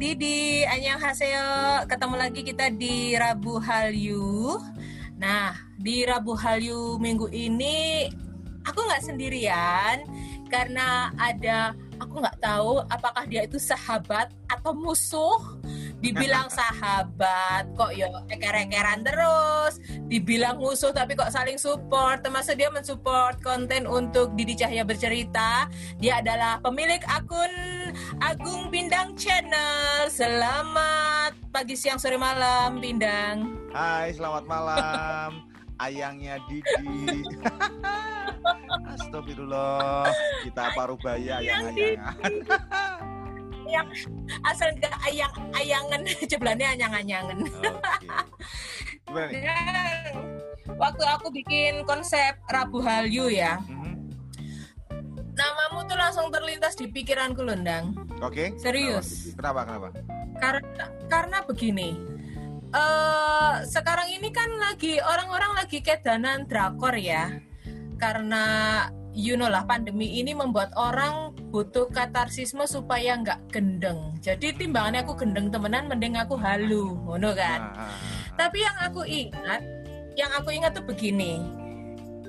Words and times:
Didi, 0.00 0.64
Haseo. 0.64 1.84
Ketemu 1.84 2.16
lagi 2.16 2.40
kita 2.40 2.72
di 2.72 3.12
Rabu 3.20 3.60
Hallyu. 3.60 4.56
Nah, 5.20 5.52
di 5.76 6.08
Rabu 6.08 6.32
Hallyu 6.32 6.96
minggu 6.96 7.28
ini 7.28 8.08
aku 8.64 8.80
nggak 8.80 9.04
sendirian 9.04 10.00
karena 10.48 11.12
ada 11.20 11.76
aku 12.00 12.16
nggak 12.16 12.40
tahu 12.40 12.80
apakah 12.88 13.28
dia 13.28 13.44
itu 13.44 13.60
sahabat 13.60 14.32
atau 14.48 14.72
musuh 14.72 15.60
dibilang 16.00 16.48
sahabat 16.48 17.68
kok 17.76 17.92
yo 17.92 18.08
eker-ekeran 18.32 19.04
terus. 19.04 19.78
Dibilang 20.08 20.58
musuh 20.58 20.90
tapi 20.90 21.14
kok 21.14 21.30
saling 21.30 21.60
support. 21.60 22.24
Termasuk 22.24 22.56
dia 22.56 22.72
mensupport 22.72 23.36
konten 23.44 23.84
untuk 23.84 24.32
Didi 24.34 24.56
Cahya 24.56 24.82
bercerita. 24.82 25.68
Dia 26.00 26.24
adalah 26.24 26.58
pemilik 26.64 27.00
akun 27.06 27.52
Agung 28.24 28.72
Bindang 28.72 29.14
Channel. 29.14 30.08
Selamat 30.08 31.36
pagi 31.52 31.76
siang 31.76 32.00
sore 32.00 32.16
malam 32.16 32.80
Bindang. 32.80 33.70
Hai 33.70 34.16
selamat 34.16 34.44
malam. 34.48 35.44
Ayangnya 35.84 36.36
Didi. 36.48 37.24
Astagfirullah. 39.00 40.12
Kita 40.44 40.72
paruh 40.76 40.98
baya 41.00 41.40
ayang-ayangan 41.40 42.34
yang 43.70 43.86
asal 44.44 44.68
gak 44.82 44.94
ayang 45.06 45.32
ayangan. 45.54 46.02
Jeblannya 46.30 46.66
anyang 46.76 46.94
anyangan 46.94 47.38
okay. 49.10 49.42
waktu 50.82 51.04
aku 51.04 51.28
bikin 51.34 51.82
konsep 51.84 52.38
Rabu 52.48 52.80
Halyu 52.80 53.30
ya. 53.30 53.58
Mm-hmm. 53.60 53.94
namamu 55.34 55.88
tuh 55.88 55.96
langsung 55.96 56.28
terlintas 56.28 56.76
di 56.76 56.90
pikiranku 56.90 57.40
londang 57.40 57.96
oke. 58.20 58.34
Okay. 58.34 58.48
serius. 58.60 59.32
Kenapa? 59.34 59.64
Kenapa 59.64 59.88
karena 60.40 60.84
karena 61.06 61.38
begini. 61.44 61.90
Uh, 62.70 63.66
sekarang 63.66 64.14
ini 64.14 64.30
kan 64.30 64.46
lagi 64.62 65.02
orang-orang 65.02 65.58
lagi 65.58 65.82
kedanan 65.82 66.46
drakor 66.46 66.94
ya. 66.94 67.42
Karena 67.98 68.86
you 69.20 69.36
know 69.36 69.52
lah 69.52 69.68
pandemi 69.68 70.08
ini 70.16 70.32
membuat 70.32 70.72
orang 70.80 71.36
butuh 71.52 71.92
katarsisme 71.92 72.64
supaya 72.64 73.20
nggak 73.20 73.52
gendeng. 73.52 74.16
Jadi 74.24 74.56
timbangannya 74.56 75.04
aku 75.04 75.14
gendeng 75.20 75.52
temenan, 75.52 75.92
mending 75.92 76.16
aku 76.16 76.40
halu, 76.40 76.96
ngono 77.04 77.36
kan. 77.36 77.60
Ah, 77.60 77.84
ah, 77.84 77.88
ah, 77.92 77.96
Tapi 78.40 78.58
yang 78.64 78.76
aku 78.80 79.02
ingat, 79.04 79.60
yang 80.16 80.32
aku 80.32 80.48
ingat 80.56 80.72
tuh 80.72 80.84
begini, 80.88 81.44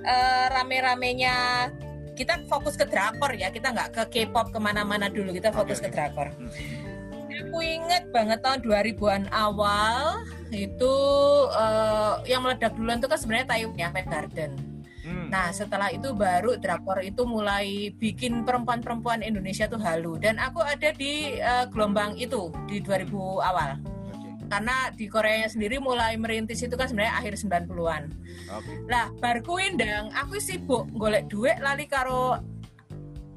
uh, 0.04 0.46
rame-ramenya 0.52 1.70
kita 2.20 2.44
fokus 2.52 2.76
ke 2.76 2.84
drakor 2.84 3.32
ya, 3.40 3.48
kita 3.48 3.72
nggak 3.72 3.90
ke 3.96 4.04
K-pop 4.12 4.52
ke 4.52 4.60
mana-mana 4.60 5.08
dulu, 5.08 5.32
kita 5.32 5.56
fokus 5.56 5.80
okay, 5.80 5.88
ke 5.88 5.96
drakor. 5.96 6.28
Hmm. 6.36 6.52
Aku 7.32 7.64
ingat 7.64 8.12
banget 8.12 8.44
tahun 8.44 8.60
2000-an 8.68 9.24
awal 9.32 10.28
itu 10.52 10.94
uh, 11.56 12.20
yang 12.28 12.44
meledak 12.44 12.76
duluan 12.76 13.00
itu 13.00 13.08
kan 13.08 13.20
sebenarnya 13.20 13.48
Taiwan 13.48 13.80
ya, 13.80 13.90
Garden 14.04 14.71
Hmm. 15.02 15.34
Nah 15.34 15.50
setelah 15.50 15.90
itu 15.90 16.14
baru 16.14 16.58
drakor 16.62 17.02
itu 17.02 17.26
mulai 17.26 17.90
bikin 17.98 18.46
perempuan-perempuan 18.46 19.26
Indonesia 19.26 19.66
tuh 19.66 19.82
halu 19.82 20.22
dan 20.22 20.38
aku 20.38 20.62
ada 20.62 20.94
di 20.94 21.42
uh, 21.42 21.66
gelombang 21.70 22.18
itu 22.22 22.54
di 22.70 22.80
2000 22.80 23.10
awal. 23.42 23.82
Karena 24.52 24.92
di 24.92 25.08
Korea 25.08 25.48
sendiri 25.48 25.80
mulai 25.80 26.20
merintis 26.20 26.60
itu 26.60 26.76
kan 26.76 26.92
sebenarnya 26.92 27.24
akhir 27.24 27.40
90-an. 27.40 28.12
Okay. 28.52 28.76
Lah, 28.92 29.08
barku 29.16 29.56
indang, 29.64 30.12
aku 30.12 30.44
sibuk 30.44 30.92
golek 30.92 31.32
duit 31.32 31.56
lali 31.64 31.88
karo 31.88 32.36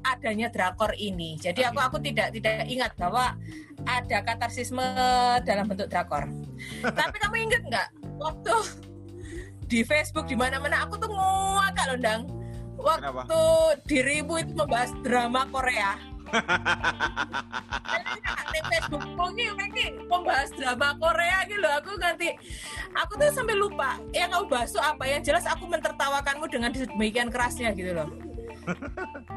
adanya 0.03 0.51
drakor 0.51 0.91
ini. 0.99 1.39
Jadi 1.39 1.63
aku 1.63 1.79
aku 1.79 1.97
tidak 2.03 2.35
tidak 2.35 2.67
ingat 2.67 2.91
bahwa 2.99 3.31
ada 3.87 4.17
katarsisme 4.27 4.83
dalam 5.47 5.65
bentuk 5.71 5.87
drakor. 5.87 6.27
Tapi 6.99 7.15
kamu 7.15 7.35
ingat 7.49 7.61
nggak 7.63 7.87
waktu 8.19 8.55
di 9.65 9.81
Facebook 9.85 10.25
di 10.29 10.37
mana-mana. 10.37 10.85
Aku 10.85 10.97
tuh 10.97 11.09
ngakak 11.09 11.85
loh 11.93 11.99
dang 12.01 12.21
waktu 12.75 13.01
Kenapa? 13.01 13.23
dirimu 13.89 14.33
itu 14.41 14.51
membahas 14.53 14.91
drama 15.01 15.47
Korea. 15.49 15.91
Di 18.55 18.61
Facebook 18.71 19.03
ini 19.35 19.51
ini 19.51 19.85
membahas 20.07 20.49
drama 20.55 20.95
Korea 20.95 21.43
gitu 21.47 21.59
loh. 21.59 21.73
Aku 21.79 21.95
ganti 21.99 22.31
aku 22.95 23.19
tuh 23.19 23.29
sampai 23.35 23.55
lupa 23.55 23.99
yang 24.15 24.31
kamu 24.31 24.47
bahas 24.47 24.71
tuh 24.71 24.83
apa. 24.83 25.03
Yang 25.05 25.31
jelas 25.31 25.45
aku 25.47 25.67
mentertawakanmu 25.67 26.47
dengan 26.47 26.71
demikian 26.71 27.29
kerasnya 27.29 27.75
gitu 27.75 27.93
loh 27.93 28.34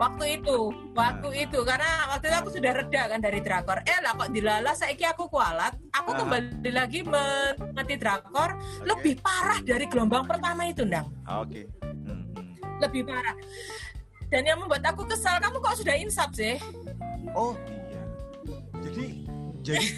waktu 0.02 0.24
itu 0.40 0.58
waktu 0.96 1.28
nah. 1.28 1.42
itu 1.44 1.58
karena 1.64 1.90
waktu 2.08 2.26
itu 2.30 2.36
aku 2.40 2.50
sudah 2.54 2.72
reda 2.72 3.02
kan 3.12 3.20
dari 3.20 3.40
drakor 3.44 3.78
eh 3.84 3.98
lah 4.00 4.12
kok 4.16 4.30
dilala 4.32 4.72
saya 4.72 4.94
aku 5.12 5.28
kualat 5.28 5.74
aku 5.92 6.10
uh. 6.12 6.16
kembali 6.24 6.70
lagi 6.72 7.00
mengerti 7.04 7.94
drakor 8.00 8.56
okay. 8.56 8.86
lebih 8.88 9.14
parah 9.20 9.58
dari 9.60 9.84
gelombang 9.86 10.24
pertama 10.24 10.64
itu 10.64 10.82
ndang 10.88 11.08
oke 11.28 11.48
okay. 11.48 11.64
hmm. 11.84 12.24
lebih 12.80 13.02
parah 13.04 13.36
dan 14.28 14.42
yang 14.44 14.60
membuat 14.60 14.84
aku 14.84 15.04
kesal 15.08 15.36
kamu 15.40 15.60
kok 15.60 15.76
sudah 15.76 15.96
insap 15.96 16.30
sih 16.32 16.56
oh 17.36 17.52
iya 17.68 18.02
jadi 18.80 19.27
jadi 19.68 19.88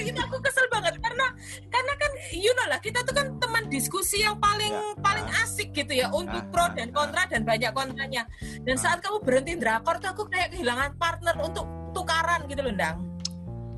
itu 0.12 0.20
aku 0.20 0.36
kesel 0.40 0.64
banget 0.72 0.94
karena 1.04 1.26
karena 1.68 1.92
kan 2.00 2.10
you 2.32 2.52
know 2.56 2.66
lah 2.72 2.80
kita 2.80 3.04
tuh 3.04 3.12
kan 3.12 3.36
teman 3.36 3.68
diskusi 3.68 4.24
yang 4.24 4.40
paling 4.40 4.72
ya, 4.72 4.96
paling 5.04 5.28
asik 5.44 5.76
gitu 5.76 5.92
ya 5.92 6.08
untuk 6.08 6.48
nah, 6.48 6.52
pro 6.52 6.66
nah, 6.72 6.74
dan 6.80 6.88
kontra 6.90 7.22
dan 7.28 7.42
banyak 7.44 7.70
kontranya. 7.76 8.22
Dan 8.64 8.76
nah. 8.76 8.80
saat 8.80 8.98
kamu 9.04 9.20
berhenti 9.20 9.52
drakor 9.60 10.00
tuh 10.00 10.08
aku 10.16 10.24
kayak 10.32 10.56
kehilangan 10.56 10.96
partner 10.96 11.36
untuk 11.44 11.68
tukaran 11.92 12.48
gitu 12.48 12.60
loh 12.64 12.72
ndang. 12.72 12.96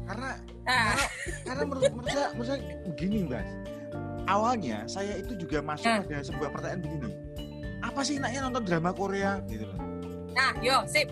Karena 0.06 0.30
nah. 0.62 0.94
karena, 0.94 1.06
karena 1.46 1.62
menurut, 1.66 1.90
menurut 1.90 2.10
saya 2.14 2.28
menurut 2.34 2.48
saya 2.48 2.60
begini 2.86 3.18
mbak. 3.26 3.46
Awalnya 4.30 4.86
saya 4.86 5.18
itu 5.18 5.34
juga 5.34 5.58
masuk 5.58 5.90
nah. 5.90 6.06
pada 6.06 6.22
sebuah 6.22 6.48
pertanyaan 6.54 6.82
begini. 6.86 7.10
Apa 7.82 8.00
sih 8.06 8.22
enaknya 8.22 8.46
nonton 8.46 8.62
drama 8.62 8.94
Korea? 8.94 9.42
Gitu 9.50 9.66
loh. 9.66 9.78
Nah 10.30 10.54
yo 10.62 10.86
sip. 10.86 11.10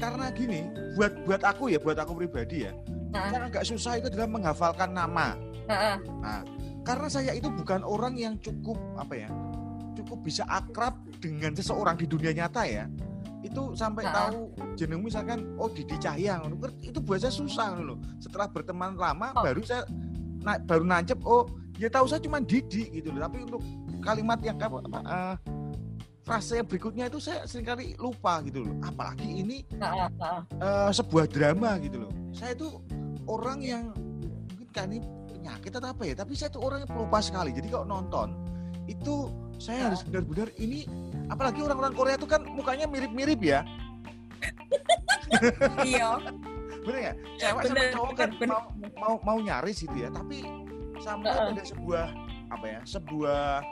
Karena 0.00 0.32
gini 0.32 0.72
buat 0.96 1.12
buat 1.28 1.42
aku 1.44 1.70
ya 1.70 1.78
buat 1.78 1.98
aku 2.00 2.18
pribadi 2.18 2.66
ya 2.66 2.72
uh. 3.14 3.30
yang 3.30 3.44
agak 3.46 3.64
susah 3.64 4.02
itu 4.02 4.10
adalah 4.10 4.28
menghafalkan 4.28 4.90
nama. 4.90 5.38
Uh. 5.70 5.96
Nah, 6.20 6.42
karena 6.84 7.08
saya 7.08 7.32
itu 7.32 7.48
bukan 7.48 7.80
orang 7.86 8.18
yang 8.18 8.34
cukup 8.42 8.76
apa 8.98 9.14
ya, 9.24 9.28
cukup 9.96 10.20
bisa 10.26 10.44
akrab 10.50 10.98
dengan 11.22 11.54
seseorang 11.56 11.96
di 11.96 12.04
dunia 12.04 12.34
nyata 12.34 12.66
ya. 12.66 12.84
Itu 13.40 13.72
sampai 13.72 14.04
uh. 14.08 14.12
tahu 14.12 14.38
jeneng 14.76 15.00
misalkan 15.00 15.56
oh 15.56 15.70
Didi 15.70 15.96
Cahya 15.96 16.42
itu 16.82 16.98
buat 17.00 17.22
saya 17.22 17.32
susah 17.32 17.80
loh. 17.80 17.96
Setelah 18.20 18.50
berteman 18.50 18.98
lama 18.98 19.32
oh. 19.36 19.44
baru 19.44 19.62
saya 19.64 19.86
na 20.44 20.60
baru 20.60 20.84
nancep 20.84 21.16
oh 21.24 21.48
ya 21.80 21.88
tahu 21.88 22.04
saya 22.04 22.20
cuma 22.20 22.42
Didi 22.42 22.90
gitu 22.92 23.14
loh. 23.14 23.24
Tapi 23.24 23.48
untuk 23.48 23.62
kalimat 24.04 24.36
yang 24.44 24.60
apa, 24.60 24.78
apa 24.84 25.00
uh, 25.08 25.34
frase 26.24 26.64
berikutnya 26.64 27.12
itu 27.12 27.20
saya 27.20 27.44
sering 27.44 27.68
kali 27.68 27.92
lupa 28.00 28.40
gitu 28.44 28.64
loh. 28.64 28.74
Apalagi 28.80 29.44
ini. 29.44 29.64
Uh, 30.60 30.88
sebuah 30.92 31.28
drama 31.28 31.76
gitu 31.80 32.08
loh. 32.08 32.12
Saya 32.32 32.56
itu 32.56 32.80
orang 33.28 33.58
yang 33.64 33.84
mungkin 34.50 34.68
kan 34.74 34.88
ini 34.90 35.06
penyakit 35.30 35.72
atau 35.76 35.92
apa 35.92 36.02
ya 36.08 36.14
tapi 36.16 36.32
saya 36.36 36.50
tuh 36.52 36.62
orangnya 36.64 36.88
pelupa 36.88 37.18
sekali. 37.20 37.52
Jadi 37.52 37.68
kalau 37.68 37.86
nonton 37.88 38.34
itu 38.84 39.32
saya 39.56 39.88
harus 39.88 40.04
benar-benar 40.04 40.52
ini 40.60 40.84
apalagi 41.32 41.64
orang-orang 41.64 41.94
Korea 41.96 42.16
itu 42.20 42.28
kan 42.28 42.44
mukanya 42.44 42.86
mirip-mirip 42.88 43.40
ya. 43.40 43.60
Iya. 45.82 46.20
Bener 46.84 47.00
ya 47.00 47.12
cewek 47.40 47.62
sama 47.72 47.84
cowok 47.96 48.12
kan 48.12 48.28
mau, 48.44 48.62
mau 49.00 49.14
mau 49.24 49.38
nyaris 49.40 49.88
gitu 49.88 49.96
ya 49.96 50.12
tapi 50.12 50.44
sampai 51.00 51.32
uh. 51.32 51.48
ada 51.50 51.64
sebuah 51.64 52.06
apa 52.52 52.66
ya 52.68 52.80
sebuah 52.84 53.64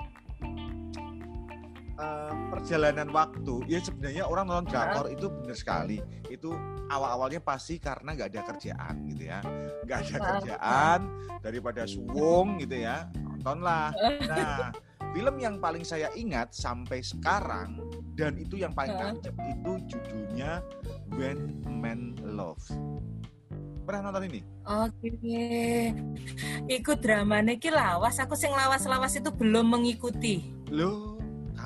uh, 2.02 2.34
perjalanan 2.50 3.08
waktu 3.14 3.54
ya 3.70 3.78
sebenarnya 3.78 4.26
orang 4.26 4.50
nonton 4.50 4.74
drakor 4.74 5.06
itu 5.06 5.30
benar 5.30 5.56
sekali. 5.56 6.02
Itu 6.26 6.50
awal-awalnya 6.90 7.38
pasti 7.38 7.78
karena 7.78 8.18
nggak 8.18 8.28
ada 8.34 8.42
kerjaan 8.50 8.94
gitu 9.06 9.22
ya. 9.30 9.38
Nggak 9.86 9.98
ada 10.02 10.16
kerjaan 10.18 11.00
daripada 11.38 11.86
suwung 11.86 12.58
gitu 12.58 12.82
ya. 12.82 13.06
Nontonlah. 13.14 13.94
Nah 14.26 14.74
film 15.12 15.36
yang 15.38 15.60
paling 15.60 15.84
saya 15.84 16.08
ingat 16.16 16.56
sampai 16.56 17.04
sekarang 17.04 17.78
dan 18.16 18.36
itu 18.40 18.60
yang 18.60 18.72
paling 18.72 18.96
tancap 18.96 19.36
itu 19.44 19.72
judulnya 19.96 20.64
When 21.12 21.60
Men 21.68 22.16
Love. 22.24 22.64
Pernah 23.82 24.08
nonton 24.08 24.30
ini? 24.30 24.40
Oke, 24.62 25.90
ikut 26.70 26.98
drama 27.02 27.42
nih 27.42 27.58
lawas. 27.66 28.22
Aku 28.22 28.38
sing 28.38 28.54
lawas-lawas 28.54 29.18
itu 29.18 29.26
belum 29.34 29.74
mengikuti. 29.74 30.54
Loh, 30.70 31.11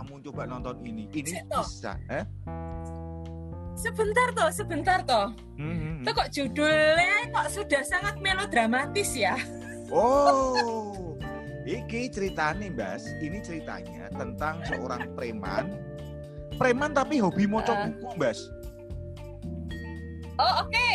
kamu 0.06 0.22
coba 0.30 0.46
nonton 0.46 0.78
ini 0.86 1.10
ini 1.10 1.34
Sito. 1.34 1.66
bisa 1.66 1.98
eh 2.06 2.22
sebentar 3.74 4.30
toh 4.38 4.50
sebentar 4.54 4.98
toh 5.02 5.34
hmm, 5.58 6.06
hmm. 6.06 6.14
kok 6.14 6.30
judulnya 6.30 7.26
kok 7.34 7.48
sudah 7.50 7.82
sangat 7.82 8.14
melodramatis 8.22 9.18
ya 9.18 9.34
oh 9.90 11.18
iki 11.66 12.06
ceritanya 12.06 12.70
Mbas 12.70 13.02
ini 13.18 13.42
ceritanya 13.42 14.06
tentang 14.14 14.62
seorang 14.62 15.10
preman 15.18 15.74
preman 16.54 16.94
tapi 16.94 17.18
hobi 17.18 17.50
moco 17.50 17.74
uh. 17.74 17.90
buku 17.90 18.06
Mbas 18.14 18.38
oh 20.38 20.62
oke 20.62 20.70
okay. 20.70 20.94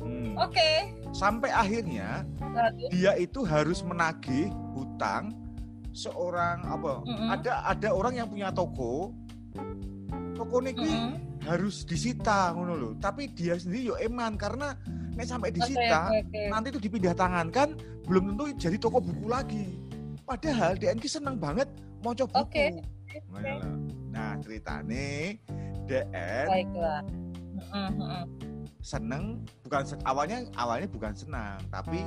hmm. 0.00 0.32
oke 0.40 0.56
okay. 0.56 0.76
sampai 1.12 1.52
akhirnya 1.52 2.24
dia 2.88 3.12
itu 3.20 3.44
harus 3.44 3.84
menagih 3.84 4.48
hutang 4.72 5.36
seorang 5.92 6.62
apa 6.64 7.02
mm 7.02 7.14
-hmm. 7.14 7.28
ada 7.34 7.52
ada 7.66 7.88
orang 7.92 8.14
yang 8.16 8.28
punya 8.28 8.48
toko 8.52 9.12
toko 10.36 10.56
ini 10.62 10.72
mm 10.74 10.84
-hmm. 10.84 11.12
harus 11.48 11.82
disita 11.82 12.52
ngono 12.54 12.74
loh 12.76 12.92
tapi 12.98 13.30
dia 13.32 13.58
sendiri 13.58 13.92
yo 13.92 13.96
eman 13.98 14.38
karena 14.38 14.76
nek 15.18 15.26
sampai 15.26 15.50
disita 15.50 16.12
okay, 16.12 16.22
okay, 16.22 16.46
okay. 16.46 16.46
nanti 16.52 16.66
itu 16.70 16.80
dipindah 16.80 17.14
tangan 17.16 17.46
kan 17.50 17.68
belum 18.06 18.34
tentu 18.34 18.44
jadi 18.56 18.76
toko 18.78 19.02
buku 19.02 19.26
lagi 19.26 19.66
padahal 20.22 20.76
DNK 20.76 21.04
seneng 21.08 21.36
banget 21.40 21.66
mau 22.04 22.14
coba 22.14 22.44
buku 22.44 22.48
okay. 22.48 22.68
okay. 23.34 23.58
nah 24.12 24.38
ceritane 24.38 25.36
DN 25.88 26.46
Baiklah. 26.46 27.02
Mm 27.74 27.90
-hmm 27.96 28.48
seneng 28.88 29.42
bukan 29.66 29.82
awalnya 30.06 30.46
awalnya 30.54 30.88
bukan 30.88 31.12
senang 31.12 31.58
tapi 31.68 32.00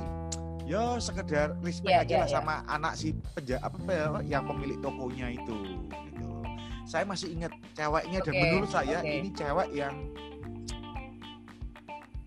yo 0.72 0.96
sekedar 0.96 1.52
respect 1.60 1.92
yeah, 1.92 2.00
aja 2.00 2.08
yeah, 2.08 2.20
lah 2.24 2.28
yeah. 2.32 2.36
sama 2.40 2.54
anak 2.64 2.92
si 2.96 3.12
penja 3.36 3.60
apa 3.60 3.76
yang 4.24 4.48
pemilik 4.48 4.80
tokonya 4.80 5.36
itu 5.36 5.56
gitu 5.76 6.28
saya 6.88 7.04
masih 7.04 7.36
ingat 7.36 7.52
ceweknya 7.76 8.18
okay, 8.24 8.26
dan 8.32 8.34
menurut 8.40 8.70
saya 8.72 8.98
okay. 9.04 9.20
ini 9.20 9.28
cewek 9.36 9.68
yang 9.76 9.94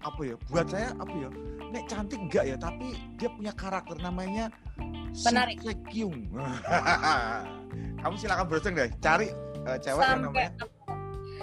apa 0.05 0.21
ya 0.21 0.35
buat 0.53 0.67
saya 0.69 0.93
apa 1.01 1.15
ya 1.17 1.29
nek 1.73 1.83
cantik 1.89 2.21
enggak 2.21 2.45
ya 2.45 2.55
tapi 2.61 2.93
dia 3.17 3.29
punya 3.33 3.53
karakter 3.57 3.97
namanya 3.97 4.53
menarik 5.25 5.57
Sekyung 5.65 6.29
kamu 8.05 8.13
silakan 8.21 8.45
browsing 8.45 8.77
deh 8.77 8.93
cari 9.01 9.33
uh, 9.65 9.77
cewek 9.81 10.01
Sampai 10.05 10.13
yang 10.13 10.21
namanya 10.29 10.51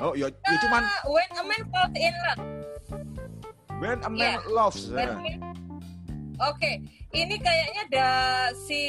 Oh, 0.01 0.17
ya, 0.17 0.27
ya 0.49 0.57
cuman 0.57 0.83
when 1.05 1.31
a 1.37 1.43
man 1.47 1.63
falls 1.69 1.95
in 1.95 2.15
love 2.25 2.41
When 3.83 3.99
a 4.07 4.11
man 4.11 4.39
yeah. 4.39 4.47
loves. 4.47 4.87
Oke, 6.43 6.59
okay. 6.59 6.75
ini 7.15 7.39
kayaknya 7.39 7.87
ada 7.87 8.11
si 8.67 8.83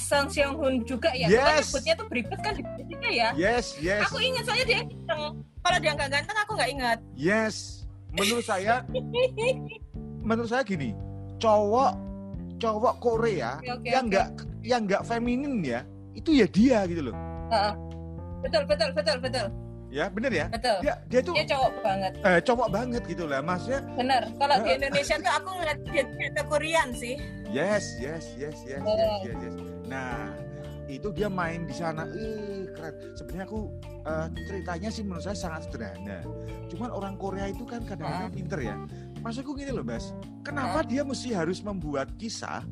Sang 0.00 0.32
Seong 0.32 0.56
Hun 0.56 0.80
juga 0.88 1.12
ya. 1.12 1.28
Yes. 1.28 1.68
Sebutnya 1.68 1.92
tuh 2.00 2.08
berikut 2.08 2.40
kan 2.40 2.56
di 2.56 2.96
ya. 3.04 3.36
Yes, 3.36 3.76
yes. 3.84 4.08
Aku 4.08 4.16
ingat 4.16 4.48
soalnya 4.48 4.64
dia 4.64 4.80
ganteng. 4.80 5.44
Kalau 5.44 5.78
dia 5.84 5.92
nggak 5.92 6.08
ganteng 6.08 6.36
aku 6.40 6.52
nggak 6.56 6.70
ingat. 6.72 6.98
Yes. 7.12 7.84
Menurut 8.16 8.48
saya, 8.48 8.80
menurut 10.24 10.48
saya 10.48 10.64
gini, 10.64 10.96
cowok 11.36 11.92
cowok 12.56 12.94
Korea 12.96 13.60
okay, 13.60 13.70
okay, 13.76 13.90
yang 13.92 14.04
nggak 14.08 14.28
okay. 14.32 14.64
yang 14.64 14.80
nggak 14.88 15.02
feminin 15.04 15.60
ya, 15.60 15.84
itu 16.16 16.32
ya 16.32 16.48
dia 16.48 16.88
gitu 16.88 17.12
loh. 17.12 17.16
Uh, 17.52 17.76
betul, 18.40 18.64
betul, 18.64 18.88
betul, 18.96 19.16
betul 19.20 19.67
ya 19.88 20.06
bener 20.12 20.32
ya. 20.32 20.46
Betul. 20.52 20.78
Dia, 20.84 20.94
dia 21.08 21.20
tuh 21.24 21.34
dia 21.34 21.46
cowok 21.48 21.72
banget. 21.80 22.12
Eh 22.24 22.40
cowok 22.44 22.68
banget 22.68 23.02
gitu 23.08 23.24
lah 23.24 23.40
maksudnya 23.40 23.80
bener. 23.96 24.22
Kalau 24.36 24.56
uh, 24.56 24.64
di 24.64 24.70
Indonesia 24.76 25.16
tuh 25.20 25.32
aku 25.32 25.48
ngeliat 25.60 25.78
dia 25.88 26.04
ke 26.32 26.42
Korean 26.48 26.88
sih. 26.96 27.14
Yes 27.48 27.84
yes 28.00 28.24
yes 28.36 28.56
yes 28.68 28.82
oh. 28.84 28.96
yes, 28.96 29.10
yes 29.24 29.38
yes. 29.42 29.54
Nah 29.88 30.32
itu 30.88 31.08
dia 31.12 31.28
main 31.28 31.68
di 31.68 31.74
sana. 31.76 32.04
Eh 32.12 32.68
keren. 32.72 32.94
Sebenarnya 33.16 33.44
aku 33.48 33.60
uh, 34.08 34.26
ceritanya 34.48 34.88
sih 34.88 35.02
menurut 35.04 35.24
saya 35.24 35.36
sangat 35.36 35.68
sederhana. 35.68 36.24
Cuman 36.68 36.88
orang 36.92 37.14
Korea 37.16 37.48
itu 37.48 37.64
kan 37.64 37.84
kadang-kadang 37.84 38.32
pinter 38.32 38.60
ya. 38.60 38.76
Maksudku 39.24 39.56
gini 39.56 39.72
loh 39.74 39.84
Bas. 39.84 40.12
Kenapa 40.46 40.84
dia 40.84 41.02
mesti 41.04 41.32
harus 41.34 41.60
membuat 41.64 42.12
kisah 42.16 42.64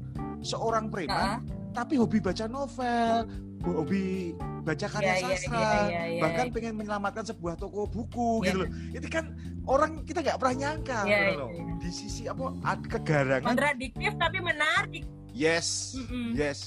seorang 0.45 0.93
preman 0.93 1.43
tapi 1.77 2.01
hobi 2.01 2.23
baca 2.23 2.49
novel 2.49 3.29
hobi 3.61 4.33
baca 4.67 4.87
karya 4.91 5.07
yeah, 5.07 5.17
iya, 5.17 5.27
sastra, 5.31 5.55
yeah, 5.55 5.63
yeah, 5.63 5.87
yeah, 5.87 6.05
yeah, 6.11 6.23
bahkan 6.27 6.47
pengen 6.51 6.75
menyelamatkan 6.75 7.25
sebuah 7.31 7.55
toko 7.55 7.87
buku 7.87 8.43
yeah. 8.43 8.47
gitu 8.51 8.57
loh. 8.59 8.69
Itu 8.99 9.07
kan 9.07 9.25
orang 9.63 10.03
kita 10.03 10.19
nggak 10.27 10.39
pernah 10.43 10.55
nyangka 10.59 11.01
yeah, 11.07 11.15
gitu 11.15 11.33
loh. 11.39 11.51
Yeah. 11.55 11.77
Di 11.79 11.91
sisi 11.95 12.23
apa 12.27 12.45
kegarangan. 12.91 13.47
Kontradiktif 13.47 14.11
tapi 14.19 14.39
menarik. 14.43 15.07
Yes, 15.31 15.95
mm 15.95 16.05
-hmm. 16.11 16.29
yes. 16.35 16.61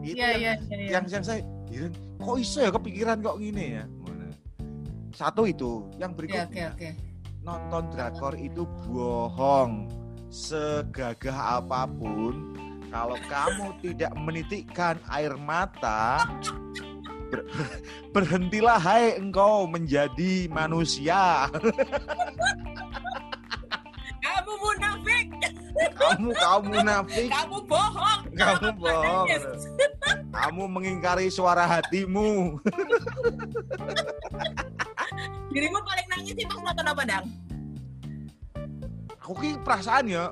Itu 0.00 0.16
yeah, 0.16 0.32
yang, 0.32 0.40
yeah, 0.40 0.56
yeah, 0.56 0.78
yeah. 0.80 0.90
yang 0.96 1.04
yang 1.12 1.24
saya 1.24 1.44
kok 2.16 2.36
iso 2.40 2.58
ya 2.64 2.70
kepikiran 2.72 3.20
kok 3.20 3.36
gini 3.36 3.76
ya. 3.76 3.84
Satu 5.10 5.44
itu, 5.44 5.84
yang 6.00 6.16
berikutnya. 6.16 6.48
Yeah, 6.48 6.72
okay, 6.72 6.96
okay. 6.96 7.10
Nonton 7.44 7.92
drakor 7.92 8.32
itu 8.40 8.64
bohong. 8.88 9.90
Segagah 10.30 11.58
apa 11.60 11.90
pun 11.90 12.54
kalau 12.90 13.14
kamu 13.30 13.66
tidak 13.86 14.12
menitikkan 14.18 14.98
air 15.06 15.38
mata, 15.38 16.26
ber, 17.30 17.46
berhentilah 18.14 18.82
hai 18.82 19.14
engkau 19.14 19.70
menjadi 19.70 20.50
manusia. 20.50 21.46
kamu 24.26 24.52
munafik. 24.58 25.26
Kamu 25.94 26.34
kamu 26.34 26.66
munafik. 26.66 27.30
Kamu 27.30 27.58
bohong. 27.64 28.20
Kamu 28.34 28.68
bohong. 28.76 29.26
Kamu 30.30 30.70
mengingkari 30.70 31.26
suara 31.26 31.66
hatimu. 31.66 32.62
Dirimu 35.50 35.78
paling 35.82 36.06
nangis 36.06 36.38
itu 36.38 36.54
nonton 36.54 36.86
apa, 36.86 37.02
Dang? 37.02 37.26
Aku 39.18 39.34
ki 39.34 39.58
perasaan 39.66 40.06
ya, 40.06 40.30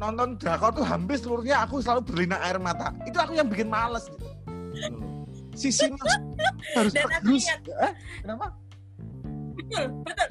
nonton 0.00 0.40
drakor 0.40 0.72
tuh 0.72 0.82
hampir 0.88 1.20
seluruhnya 1.20 1.68
aku 1.68 1.84
selalu 1.84 2.00
berlinang 2.08 2.40
air 2.40 2.56
mata. 2.56 2.96
Itu 3.04 3.20
aku 3.20 3.36
yang 3.36 3.52
bikin 3.52 3.68
males 3.68 4.08
gitu. 4.08 4.26
Sisi 5.52 5.92
mas 5.92 6.16
harus 6.72 6.92
Dan 6.96 7.04
bagus. 7.04 7.44
Eh, 7.68 7.92
kenapa? 8.24 8.46
Betul, 9.60 9.84
betul. 10.08 10.28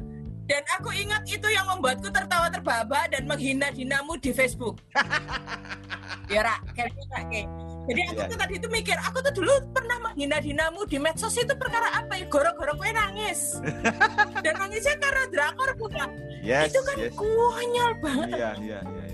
Dan 0.50 0.66
aku 0.74 0.90
ingat 0.90 1.22
itu 1.30 1.46
yang 1.46 1.70
membuatku 1.70 2.10
tertawa 2.10 2.50
terbahak 2.50 3.14
dan 3.14 3.30
menghina 3.30 3.70
dinamu 3.70 4.18
di 4.18 4.34
Facebook. 4.34 4.82
ya 6.34 6.42
rak, 6.42 6.66
kayak 6.74 6.90
kayak. 7.30 7.46
Jadi 7.90 8.02
aku 8.06 8.22
yeah. 8.22 8.30
tuh 8.30 8.38
tadi 8.38 8.54
itu 8.58 8.68
mikir, 8.70 8.98
aku 9.02 9.18
tuh 9.22 9.34
dulu 9.34 9.54
pernah 9.74 9.98
menghina 10.10 10.38
dinamu 10.42 10.86
di 10.90 10.98
medsos 10.98 11.38
itu 11.38 11.54
perkara 11.54 12.02
apa 12.02 12.18
ya? 12.18 12.26
Goro-goro 12.26 12.74
kue 12.78 12.90
nangis. 12.90 13.62
dan 14.46 14.54
nangisnya 14.58 14.98
karena 14.98 15.24
drakor 15.30 15.70
bukan. 15.78 16.10
Yes, 16.42 16.74
itu 16.74 16.82
kan 16.82 16.98
yes. 16.98 17.14
konyol 17.14 17.92
banget. 18.02 18.38
Iya, 18.38 18.52
iya, 18.62 18.80
iya. 18.82 19.09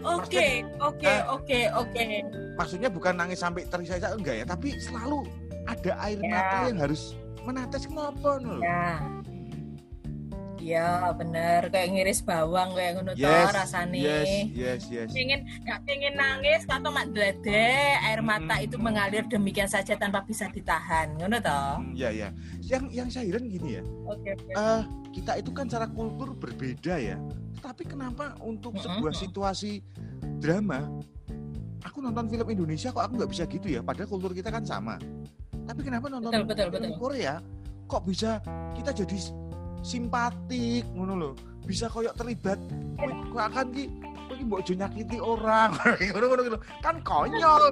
Oke, 0.00 0.64
oke, 0.80 1.14
oke, 1.28 1.60
oke. 1.76 2.04
Maksudnya 2.56 2.88
bukan 2.88 3.14
nangis 3.16 3.40
sampai 3.40 3.68
terisak 3.68 4.00
enggak 4.12 4.42
ya, 4.42 4.44
tapi 4.48 4.76
selalu 4.80 5.28
ada 5.68 5.92
air 6.08 6.18
ya. 6.20 6.30
mata 6.32 6.58
yang 6.72 6.78
harus 6.80 7.02
menetes 7.44 7.84
kenapa 7.88 8.40
loh. 8.40 8.60
Ya. 8.60 9.00
Iya 10.60 11.16
bener 11.16 11.72
kayak 11.72 11.88
ngiris 11.88 12.20
bawang 12.20 12.76
kayak 12.76 13.00
ngono 13.00 13.16
yes, 13.16 13.48
rasane. 13.48 13.96
Yes, 13.96 14.28
yes, 14.52 14.82
yes. 14.92 15.08
Pengen 15.08 15.48
nggak 15.64 15.80
pengen 15.88 16.14
nangis 16.20 16.68
atau 16.68 16.92
mak 16.92 17.16
dede 17.16 17.96
air 17.96 18.20
mata 18.20 18.60
hmm. 18.60 18.66
itu 18.68 18.76
mengalir 18.76 19.24
demikian 19.24 19.72
saja 19.72 19.96
tanpa 19.96 20.20
bisa 20.28 20.52
ditahan, 20.52 21.16
ngono 21.16 21.40
toh? 21.40 21.80
Hmm, 21.80 21.96
ya 21.96 22.12
ya. 22.12 22.28
Yang 22.60 22.84
yang 22.92 23.08
saya 23.08 23.24
heran 23.32 23.48
gini 23.48 23.80
ya. 23.80 23.82
Oke. 24.04 24.20
Okay, 24.20 24.32
okay. 24.36 24.54
uh, 24.60 24.84
kita 25.16 25.32
itu 25.40 25.50
kan 25.50 25.64
cara 25.64 25.88
kultur 25.88 26.36
berbeda 26.36 26.94
ya. 27.00 27.16
Tapi 27.60 27.82
kenapa 27.84 28.34
untuk 28.40 28.76
sebuah 28.80 29.12
situasi 29.12 29.84
drama, 30.40 30.80
aku 31.84 32.00
nonton 32.00 32.26
film 32.32 32.48
Indonesia 32.48 32.88
kok 32.88 33.04
aku 33.04 33.20
nggak 33.20 33.30
bisa 33.30 33.44
gitu 33.44 33.68
ya? 33.68 33.80
Padahal 33.84 34.08
kultur 34.08 34.32
kita 34.32 34.48
kan 34.48 34.64
sama. 34.64 34.96
Tapi 35.68 35.80
kenapa 35.84 36.08
nonton 36.08 36.32
betul, 36.32 36.48
betul, 36.48 36.66
film 36.72 36.92
betul. 36.96 36.98
Korea 36.98 37.34
kok 37.84 38.02
bisa 38.08 38.40
kita 38.74 38.90
jadi 38.96 39.18
simpatik 39.80 40.84
ngono 40.92 41.14
loh 41.16 41.32
bisa 41.64 41.88
koyok 41.88 42.16
terlibat 42.16 42.58
kok 42.98 43.44
akan 43.52 43.66
ki 43.72 43.84
ki 44.30 44.44
mbok 44.46 44.62
nyakiti 44.64 45.18
orang? 45.20 45.74
Ngono 46.14 46.24
ngono 46.32 46.58
kan 46.80 46.96
konyol. 47.04 47.62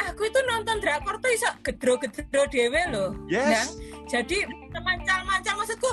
Aku 0.00 0.22
itu 0.28 0.40
nonton 0.48 0.80
drakor 0.80 1.16
tuh 1.20 1.30
iso 1.32 1.50
gedro-gedro 1.60 2.42
dewe 2.48 2.82
loh 2.88 3.10
yes. 3.28 3.76
Nah, 3.76 4.08
jadi 4.08 4.48
mancal-mancal 4.74 5.54
maksudku 5.60 5.90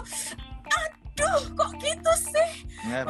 aduh 1.17 1.41
kok 1.57 1.71
gitu 1.81 2.11
sih 2.29 2.49
ya, 2.85 3.01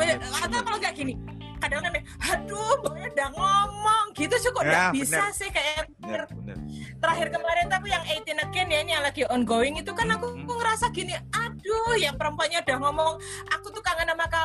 atau 0.47 0.59
kalau 0.63 0.79
nggak 0.79 0.95
gini 0.95 1.19
kadang 1.59 1.83
kadang 1.83 2.03
aduh 2.23 2.79
banyak 2.85 3.11
udah 3.11 3.29
ngomong 3.35 4.05
gitu 4.15 4.35
sih 4.39 4.49
kok 4.53 4.63
ya, 4.63 4.93
bisa 4.95 5.27
bener. 5.27 5.35
sih 5.35 5.49
kayak 5.51 5.91
bener, 5.99 6.23
bener. 6.31 6.57
terakhir 7.03 7.27
kemarin 7.35 7.67
tapi 7.67 7.87
yang 7.91 8.03
18 8.07 8.47
again 8.47 8.67
ya 8.71 8.79
ini 8.79 8.91
yang 8.95 9.03
lagi 9.03 9.23
ongoing 9.27 9.75
itu 9.75 9.91
kan 9.91 10.07
aku, 10.15 10.31
hmm. 10.31 10.47
aku 10.47 10.53
ngerasa 10.55 10.85
gini 10.95 11.13
aduh 11.35 11.99
yang 11.99 12.15
perempuannya 12.15 12.63
udah 12.63 12.77
ngomong 12.79 13.11
aku 13.51 13.67
tuh 13.75 13.83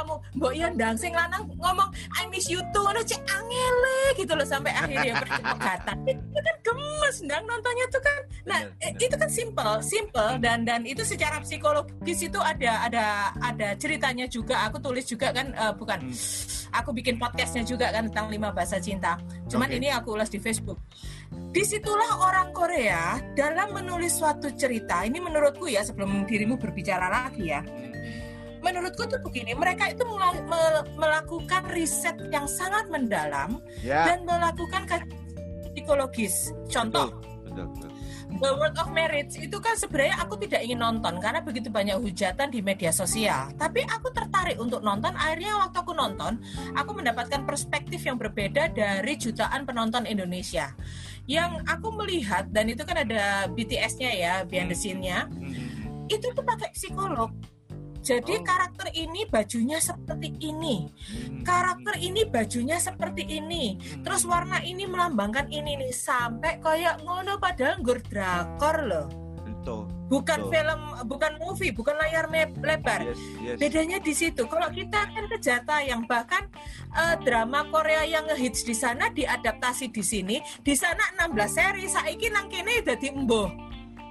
kamu 0.02 0.14
mbok 0.34 0.52
iya 0.58 0.68
dancing 0.74 1.14
lanang 1.14 1.46
ngomong 1.54 1.88
I 2.18 2.26
miss 2.26 2.50
you 2.50 2.58
too 2.74 2.82
nah 2.90 3.06
cek 3.06 3.22
angele 3.22 3.98
gitu 4.18 4.32
loh 4.34 4.42
sampai 4.42 4.74
akhirnya 4.74 5.14
berkata 5.22 5.92
itu 6.10 6.38
kan 6.42 6.56
gemes 6.66 7.16
dang 7.22 7.44
nontonnya 7.46 7.86
tuh 7.94 8.02
kan 8.02 8.20
nah 8.42 8.60
bener. 8.66 8.98
itu 8.98 9.14
kan 9.14 9.30
simple 9.30 9.74
simple 9.78 10.30
dan 10.42 10.66
dan 10.66 10.82
itu 10.82 11.06
secara 11.06 11.38
psikologis 11.46 12.26
itu 12.26 12.38
ada 12.42 12.90
ada 12.90 13.30
ada 13.38 13.68
ceritanya 13.78 14.26
juga 14.26 14.66
aku 14.66 14.82
tulis 14.82 15.06
juga 15.06 15.30
kan 15.30 15.54
uh, 15.54 15.70
bukan 15.70 16.10
hmm 16.10 16.62
aku 16.72 16.90
bikin 16.96 17.20
podcastnya 17.20 17.62
juga 17.62 17.92
kan 17.92 18.08
tentang 18.08 18.32
lima 18.32 18.50
bahasa 18.50 18.80
cinta. 18.80 19.20
Cuman 19.46 19.68
okay. 19.68 19.78
ini 19.78 19.88
aku 19.92 20.16
ulas 20.16 20.32
di 20.32 20.40
Facebook. 20.40 20.80
Di 21.52 21.62
situlah 21.64 22.24
orang 22.24 22.52
Korea 22.56 23.20
dalam 23.36 23.76
menulis 23.76 24.16
suatu 24.16 24.48
cerita. 24.56 25.04
Ini 25.04 25.20
menurutku 25.20 25.68
ya 25.68 25.84
sebelum 25.84 26.24
dirimu 26.24 26.56
berbicara 26.56 27.08
lagi 27.12 27.52
ya. 27.52 27.60
Menurutku 28.62 29.04
tuh 29.10 29.20
begini, 29.20 29.52
mereka 29.52 29.90
itu 29.90 30.06
melakukan 30.96 31.62
riset 31.74 32.16
yang 32.30 32.46
sangat 32.46 32.86
mendalam 32.88 33.58
yeah. 33.82 34.06
dan 34.06 34.22
melakukan 34.22 34.86
psikologis. 35.74 36.54
Contoh, 36.70 37.10
betul, 37.42 37.66
betul, 37.66 37.66
betul. 37.74 37.90
The 38.32 38.48
World 38.56 38.80
of 38.80 38.88
Marriage 38.96 39.36
itu 39.36 39.60
kan 39.60 39.76
sebenarnya 39.76 40.16
aku 40.24 40.40
tidak 40.40 40.64
ingin 40.64 40.80
nonton 40.80 41.20
karena 41.20 41.44
begitu 41.44 41.68
banyak 41.68 42.00
hujatan 42.00 42.48
di 42.48 42.64
media 42.64 42.88
sosial. 42.88 43.52
Tapi 43.60 43.84
aku 43.84 44.08
tertarik 44.08 44.56
untuk 44.56 44.80
nonton. 44.80 45.12
Akhirnya 45.12 45.60
waktu 45.60 45.76
aku 45.76 45.92
nonton, 45.92 46.40
aku 46.72 46.96
mendapatkan 46.96 47.44
perspektif 47.44 48.00
yang 48.08 48.16
berbeda 48.16 48.72
dari 48.72 49.20
jutaan 49.20 49.68
penonton 49.68 50.08
Indonesia. 50.08 50.72
Yang 51.28 51.60
aku 51.68 51.92
melihat 51.92 52.48
dan 52.48 52.72
itu 52.72 52.82
kan 52.88 53.04
ada 53.04 53.52
BTS-nya 53.52 54.10
ya, 54.16 54.34
behind 54.48 54.72
the 54.72 54.78
scene-nya. 54.78 55.28
Hmm. 55.28 56.08
Itu 56.08 56.32
tuh 56.32 56.42
pakai 56.42 56.72
psikolog 56.72 57.30
jadi 58.02 58.34
oh. 58.34 58.42
karakter 58.42 58.90
ini 58.98 59.22
bajunya 59.30 59.78
seperti 59.78 60.34
ini. 60.42 60.90
Hmm. 60.90 61.46
Karakter 61.46 61.94
ini 62.02 62.26
bajunya 62.26 62.76
seperti 62.82 63.22
ini. 63.30 63.78
Hmm. 63.78 64.02
Terus 64.02 64.26
warna 64.26 64.58
ini 64.66 64.90
melambangkan 64.90 65.46
ini 65.54 65.78
nih 65.78 65.94
sampai 65.94 66.58
kayak 66.58 67.06
ngono 67.06 67.38
padahal 67.38 67.78
nggur 67.78 68.02
drakor 68.02 68.76
loh. 68.82 69.06
Betul. 69.46 69.86
Bukan 70.10 70.40
Betul. 70.44 70.50
film, 70.50 70.80
bukan 71.06 71.32
movie, 71.38 71.70
bukan 71.70 71.94
layar 71.94 72.26
lebar. 72.58 73.06
Yes, 73.06 73.22
yes. 73.38 73.56
Bedanya 73.62 74.02
di 74.02 74.12
situ. 74.12 74.42
Kalau 74.50 74.68
kita 74.74 75.08
kan 75.14 75.24
kejata 75.30 75.86
yang 75.86 76.02
bahkan 76.10 76.50
uh, 76.90 77.14
drama 77.22 77.70
Korea 77.70 78.02
yang 78.02 78.26
ngehits 78.26 78.66
di 78.66 78.74
sana 78.74 79.14
diadaptasi 79.14 79.94
di 79.94 80.02
sini, 80.02 80.36
di 80.60 80.74
sana 80.74 81.14
16 81.22 81.46
seri, 81.46 81.86
saiki 81.86 82.28
nang 82.34 82.50
kene 82.50 82.82
dadi 82.82 83.14
embuh. 83.14 83.48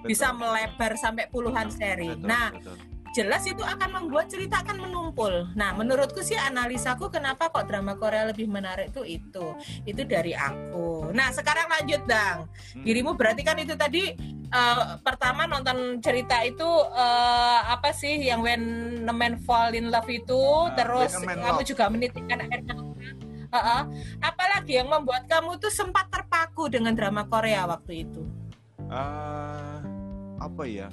Bisa 0.08 0.32
melebar 0.34 0.96
sampai 0.98 1.28
puluhan 1.30 1.70
seri. 1.70 2.16
Betul, 2.16 2.26
nah, 2.26 2.50
betul 2.56 2.91
jelas 3.12 3.44
itu 3.44 3.60
akan 3.62 3.90
membuat 3.92 4.32
cerita 4.32 4.64
akan 4.64 4.88
menumpul. 4.88 5.52
Nah, 5.54 5.76
menurutku 5.76 6.24
sih 6.24 6.40
analisaku 6.40 7.12
kenapa 7.12 7.52
kok 7.52 7.68
drama 7.68 8.00
Korea 8.00 8.32
lebih 8.32 8.48
menarik 8.48 8.96
tuh 8.96 9.04
itu. 9.04 9.56
Itu 9.84 10.08
dari 10.08 10.32
aku. 10.32 11.12
Nah, 11.12 11.30
sekarang 11.36 11.68
lanjut, 11.68 12.02
Dang. 12.08 12.48
Hmm. 12.48 12.84
Dirimu 12.84 13.20
berarti 13.20 13.44
kan 13.44 13.60
itu 13.60 13.76
tadi 13.76 14.16
uh, 14.52 15.00
pertama 15.04 15.44
nonton 15.46 16.00
cerita 16.00 16.40
itu 16.48 16.68
uh, 16.68 17.60
apa 17.68 17.92
sih 17.92 18.20
yang 18.20 18.40
when 18.44 18.64
the 19.04 19.16
man 19.16 19.36
fall 19.44 19.72
in 19.76 19.92
love 19.92 20.08
itu, 20.08 20.36
uh, 20.36 20.72
terus 20.76 21.12
kamu 21.20 21.62
juga 21.68 21.92
menitikkan 21.92 22.48
air 22.48 22.64
Uh, 23.52 23.60
uh. 23.60 23.82
Apalagi 24.24 24.80
yang 24.80 24.88
membuat 24.88 25.28
kamu 25.28 25.60
tuh 25.60 25.68
sempat 25.68 26.08
terpaku 26.08 26.72
dengan 26.72 26.96
drama 26.96 27.28
Korea 27.28 27.68
waktu 27.68 28.08
itu? 28.08 28.24
Uh, 28.88 29.84
apa 30.40 30.64
ya? 30.64 30.88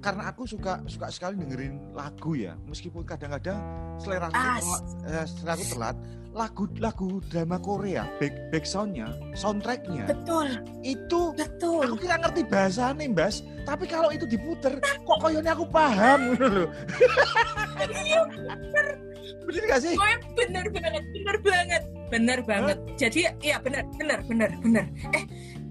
Karena 0.00 0.30
aku 0.30 0.46
suka 0.46 0.82
suka 0.86 1.06
sekali 1.10 1.34
dengerin 1.40 1.96
lagu 1.96 2.36
ya. 2.36 2.54
Meskipun 2.68 3.02
kadang-kadang 3.02 3.58
selera 3.98 4.28
aku 4.30 4.36
telat, 4.36 4.84
eh, 5.08 5.26
selera 5.26 5.52
aku 5.56 5.66
telat 5.72 5.96
lagu 6.36 6.64
lagu 6.76 7.08
drama 7.32 7.56
Korea 7.56 8.04
back 8.20 8.52
backsoundnya 8.52 9.08
soundtracknya 9.32 10.04
betul. 10.04 10.44
itu 10.84 11.32
betul. 11.32 11.88
aku 11.88 11.96
kira 11.96 12.20
ngerti 12.20 12.42
bahasa 12.44 12.92
nih 12.92 13.08
mbas. 13.08 13.40
Tapi 13.64 13.88
kalau 13.88 14.12
itu 14.12 14.28
diputer 14.28 14.78
kok 14.78 15.18
koyonya 15.18 15.56
aku 15.56 15.64
paham? 15.72 16.36
Loh 16.40 16.68
iya, 18.04 18.20
bener 19.48 19.64
gak 19.64 19.80
sih? 19.80 19.96
Bener 20.36 20.66
banget 20.70 21.04
bener 21.08 21.36
banget 21.40 21.82
bener 22.06 22.38
banget. 22.46 22.78
Huh? 22.78 22.94
jadi 22.94 23.20
ya 23.42 23.56
bener 23.58 23.82
bener 23.98 24.20
bener 24.28 24.50
bener. 24.62 24.86
Eh 25.16 25.24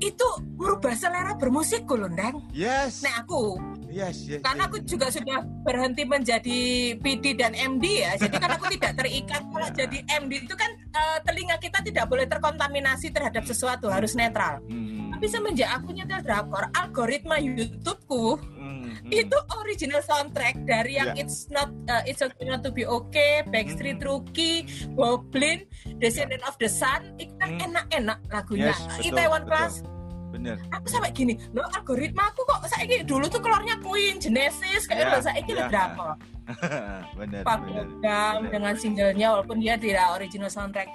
itu 0.03 0.27
merubah 0.59 0.91
selera 0.97 1.37
bermusik 1.39 1.87
loh 1.87 2.09
Ndang 2.09 2.41
yes. 2.51 3.05
Nah 3.05 3.23
aku 3.23 3.55
Yes, 3.95 4.27
yes, 4.27 4.43
karena 4.43 4.67
aku 4.67 4.83
juga 4.83 5.07
sudah 5.07 5.39
berhenti 5.63 6.03
menjadi 6.03 6.59
PD 6.99 7.31
dan 7.39 7.55
MD 7.55 8.03
ya. 8.03 8.19
Jadi 8.19 8.35
kan 8.35 8.51
aku 8.51 8.67
tidak 8.75 8.99
terikat 8.99 9.39
kalau 9.47 9.69
jadi 9.71 10.03
MD 10.19 10.43
itu 10.43 10.51
kan 10.51 10.67
uh, 10.91 11.17
telinga 11.23 11.55
kita 11.63 11.79
tidak 11.79 12.11
boleh 12.11 12.27
terkontaminasi 12.27 13.15
terhadap 13.15 13.47
sesuatu, 13.47 13.87
harus 13.87 14.11
netral. 14.19 14.59
Hmm. 14.67 15.15
Tapi 15.15 15.31
semenjak 15.31 15.79
aku 15.79 15.95
nyetel 15.95 16.19
drakor, 16.27 16.67
algoritma 16.75 17.39
YouTubeku 17.39 18.35
hmm. 18.35 19.15
itu 19.15 19.37
original 19.63 20.03
soundtrack 20.03 20.59
dari 20.67 20.99
yang 20.99 21.15
yeah. 21.15 21.23
It's 21.23 21.47
Not 21.47 21.71
uh, 21.87 22.03
It's 22.03 22.19
Okay 22.19 22.51
Not 22.51 22.67
to 22.67 22.75
Be 22.75 22.83
Okay, 22.83 23.47
Backstreet 23.47 24.03
hmm. 24.03 24.11
Rookie, 24.11 24.67
Goblin, 24.91 25.63
Descendant 26.03 26.43
yeah. 26.43 26.51
of 26.51 26.59
the 26.59 26.67
Sun, 26.67 27.15
itu 27.15 27.31
kan 27.39 27.55
hmm. 27.55 27.65
enak-enak 27.71 28.19
lagunya. 28.27 28.75
Yes, 28.75 29.07
Itaewon 29.07 29.47
Class 29.47 29.94
bener. 30.35 30.57
Aku 30.75 30.87
sampai 30.91 31.15
gini 31.15 31.39
lo 31.55 31.63
algoritma 31.71 32.27
aku 32.29 32.43
kok 32.43 32.67
saya 32.67 33.01
dulu 33.07 33.25
tuh 33.31 33.39
keluarnya 33.39 33.79
Queen 33.79 34.19
Genesis 34.19 34.83
kayak 34.83 35.07
yeah, 35.07 35.23
saya 35.23 35.39
ini 35.39 35.55
yeah. 35.55 35.71
drama 35.71 36.19
bener 37.19 37.41
Pak 37.41 37.57
bener, 37.65 37.85
bener. 37.89 38.33
dengan 38.53 38.73
singlenya 38.77 39.27
walaupun 39.33 39.57
dia 39.63 39.79
tidak 39.79 40.13
original 40.19 40.51
soundtrack. 40.51 40.91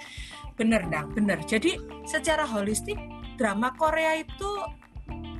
Bener 0.54 0.84
dong 0.92 1.16
bener. 1.16 1.40
Jadi 1.48 1.80
secara 2.04 2.44
holistik 2.44 3.00
drama 3.40 3.72
Korea 3.74 4.20
itu 4.20 4.50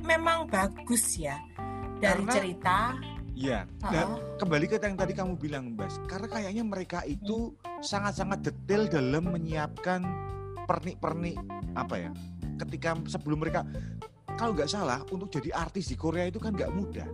memang 0.01 0.49
bagus 0.49 1.15
ya 1.15 1.37
dari 2.01 2.25
Karena, 2.25 2.33
cerita. 2.33 2.77
Iya, 3.31 3.65
dan 3.89 4.21
kembali 4.37 4.69
ke 4.69 4.77
yang 4.77 4.99
tadi 4.99 5.17
kamu 5.17 5.33
bilang, 5.39 5.73
Mbak, 5.73 6.05
karena 6.05 6.27
kayaknya 6.29 6.63
mereka 6.67 6.99
itu 7.09 7.55
sangat-sangat 7.81 8.45
detail 8.45 8.85
dalam 8.85 9.33
menyiapkan 9.33 10.05
pernik-pernik 10.69 11.39
apa 11.73 11.95
ya 11.97 12.11
ketika 12.65 12.97
sebelum 13.09 13.41
mereka 13.41 13.65
kalau 14.37 14.55
nggak 14.55 14.69
salah 14.69 15.03
untuk 15.11 15.29
jadi 15.29 15.53
artis 15.53 15.91
di 15.91 15.95
Korea 15.99 16.29
itu 16.29 16.41
kan 16.41 16.55
nggak 16.55 16.71
mudah. 16.73 17.07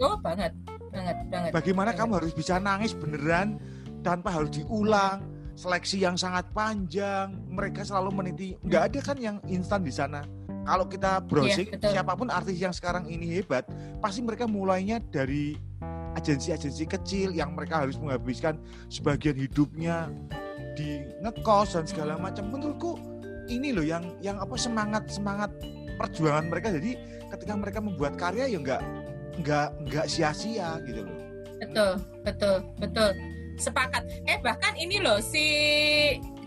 Oh 0.00 0.16
banget, 0.18 0.50
banget, 0.90 1.16
banget. 1.28 1.50
Bagaimana 1.54 1.92
banget. 1.92 2.00
kamu 2.02 2.12
harus 2.18 2.32
bisa 2.34 2.58
nangis 2.58 2.96
beneran 2.96 3.60
tanpa 4.02 4.34
harus 4.34 4.50
diulang, 4.50 5.22
seleksi 5.54 6.02
yang 6.02 6.18
sangat 6.18 6.48
panjang, 6.50 7.38
mereka 7.46 7.86
selalu 7.86 8.10
meniti. 8.24 8.58
Nggak 8.66 8.82
ada 8.90 8.98
kan 9.04 9.16
yang 9.20 9.36
instan 9.46 9.84
di 9.84 9.92
sana. 9.94 10.24
Kalau 10.62 10.86
kita 10.86 11.18
browsing, 11.26 11.74
iya, 11.74 11.90
siapa 11.98 12.14
pun 12.14 12.30
artis 12.30 12.54
yang 12.58 12.70
sekarang 12.70 13.10
ini 13.10 13.42
hebat, 13.42 13.66
pasti 13.98 14.22
mereka 14.22 14.46
mulainya 14.46 15.02
dari 15.02 15.58
agensi-agensi 16.14 16.86
kecil 16.86 17.34
yang 17.34 17.58
mereka 17.58 17.82
harus 17.82 17.98
menghabiskan 17.98 18.60
sebagian 18.86 19.34
hidupnya 19.34 20.06
di 20.78 21.02
ngekos 21.18 21.74
dan 21.74 21.84
segala 21.86 22.14
macam. 22.14 22.46
Menurutku 22.52 23.11
ini 23.48 23.74
loh 23.74 23.82
yang 23.82 24.04
yang 24.22 24.38
apa 24.38 24.54
semangat 24.54 25.08
semangat 25.10 25.50
perjuangan 25.98 26.46
mereka. 26.50 26.74
Jadi 26.74 26.98
ketika 27.32 27.54
mereka 27.56 27.78
membuat 27.80 28.14
karya 28.20 28.50
ya 28.50 28.58
nggak 28.60 28.82
nggak 29.42 29.68
nggak 29.88 30.06
sia-sia 30.06 30.78
gitu 30.84 31.06
loh. 31.06 31.16
Betul 31.62 31.92
betul 32.26 32.56
betul. 32.78 33.10
Sepakat. 33.56 34.02
Eh 34.26 34.40
bahkan 34.40 34.74
ini 34.74 34.98
loh 34.98 35.20
si 35.20 35.46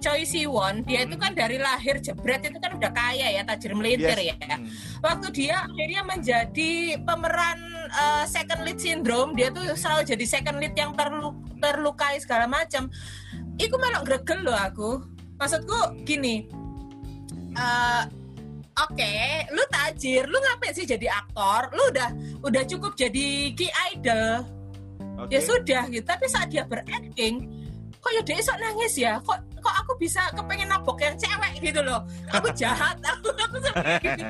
Choi 0.06 0.22
Siwon 0.22 0.86
dia 0.86 1.02
itu 1.02 1.18
kan 1.18 1.34
dari 1.34 1.58
lahir 1.58 1.98
jebret 1.98 2.46
itu 2.46 2.62
kan 2.62 2.78
udah 2.78 2.92
kaya 2.94 3.42
ya 3.42 3.42
tajir 3.42 3.74
melintir 3.74 4.14
yes. 4.22 4.38
ya. 4.38 4.54
Hmm. 4.54 4.70
waktu 5.02 5.28
dia 5.34 5.66
akhirnya 5.66 6.02
menjadi 6.06 7.02
pemeran 7.02 7.58
uh, 7.90 8.22
second 8.30 8.62
lead 8.70 8.78
syndrome 8.78 9.34
dia 9.34 9.50
tuh 9.50 9.66
selalu 9.74 10.06
jadi 10.14 10.26
second 10.30 10.62
lead 10.62 10.78
yang 10.78 10.94
terlu 10.94 11.34
terlukai 11.58 12.22
segala 12.22 12.46
macam. 12.46 12.92
Iku 13.58 13.80
malah 13.82 14.06
gregel 14.06 14.46
loh 14.46 14.54
aku. 14.54 14.92
Maksudku 15.42 16.06
gini 16.06 16.46
uh, 17.56 18.04
oke, 18.84 18.96
okay, 18.96 19.48
lu 19.52 19.64
tajir, 19.72 20.24
lu 20.28 20.38
ngapain 20.40 20.74
sih 20.76 20.88
jadi 20.88 21.08
aktor? 21.12 21.72
Lu 21.76 21.84
udah 21.92 22.10
udah 22.44 22.64
cukup 22.68 22.94
jadi 22.96 23.52
key 23.56 23.72
idol. 23.96 24.44
Okay. 25.26 25.40
Ya 25.40 25.42
sudah 25.42 25.84
gitu. 25.88 26.06
Tapi 26.06 26.26
saat 26.28 26.52
dia 26.52 26.68
berakting, 26.68 27.48
kok 28.04 28.12
ya 28.12 28.22
dia 28.22 28.36
esok 28.40 28.58
nangis 28.60 28.94
ya? 29.00 29.18
Kok 29.24 29.40
kok 29.64 29.76
aku 29.82 29.92
bisa 29.98 30.22
kepengen 30.36 30.70
nabok 30.70 31.00
yang 31.02 31.16
cewek 31.16 31.54
gitu 31.64 31.82
loh? 31.82 32.04
Aku 32.36 32.52
jahat, 32.52 33.00
aku 33.02 33.32
aku 33.32 33.58
seperti 33.66 34.14
gitu. 34.14 34.26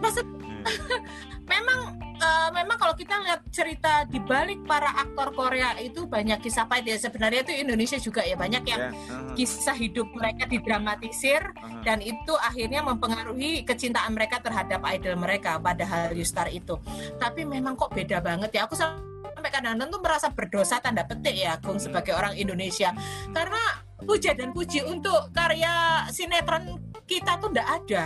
Maksud 0.00 0.26
memang 1.52 1.98
uh, 2.20 2.48
memang 2.54 2.76
kalau 2.78 2.94
kita 2.94 3.18
lihat 3.24 3.40
cerita 3.50 4.06
di 4.06 4.20
balik 4.22 4.62
para 4.68 4.92
aktor 4.94 5.34
Korea 5.34 5.74
itu 5.80 6.06
banyak 6.06 6.38
kisah 6.38 6.68
pahit 6.68 6.86
ya 6.86 6.96
sebenarnya 7.00 7.42
itu 7.42 7.52
Indonesia 7.56 7.98
juga 7.98 8.22
ya 8.22 8.36
banyak 8.38 8.62
yang 8.68 8.92
yeah. 8.92 9.10
uh-huh. 9.10 9.34
kisah 9.34 9.74
hidup 9.74 10.06
mereka 10.14 10.46
didramatisir 10.46 11.42
uh-huh. 11.42 11.82
dan 11.82 11.98
itu 12.04 12.32
akhirnya 12.38 12.84
mempengaruhi 12.86 13.66
kecintaan 13.66 14.14
mereka 14.14 14.38
terhadap 14.38 14.80
idol 14.92 15.16
mereka 15.18 15.58
padahal 15.58 16.14
Yustar 16.14 16.52
itu 16.52 16.78
tapi 17.18 17.42
memang 17.42 17.74
kok 17.74 17.90
beda 17.90 18.22
banget 18.22 18.54
ya 18.54 18.68
aku 18.68 18.76
sampai 18.76 19.50
kadang-kadang 19.50 19.88
tuh 19.88 20.00
merasa 20.04 20.28
berdosa 20.30 20.78
tanda 20.78 21.02
petik 21.02 21.34
ya 21.34 21.56
Gung 21.58 21.80
sebagai 21.80 22.14
orang 22.14 22.36
Indonesia 22.36 22.92
karena 23.32 23.62
puja 24.00 24.32
dan 24.32 24.52
puji 24.52 24.84
untuk 24.84 25.32
karya 25.32 26.04
sinetron 26.08 26.80
kita 27.04 27.36
tuh 27.42 27.52
ndak 27.52 27.68
ada 27.68 28.04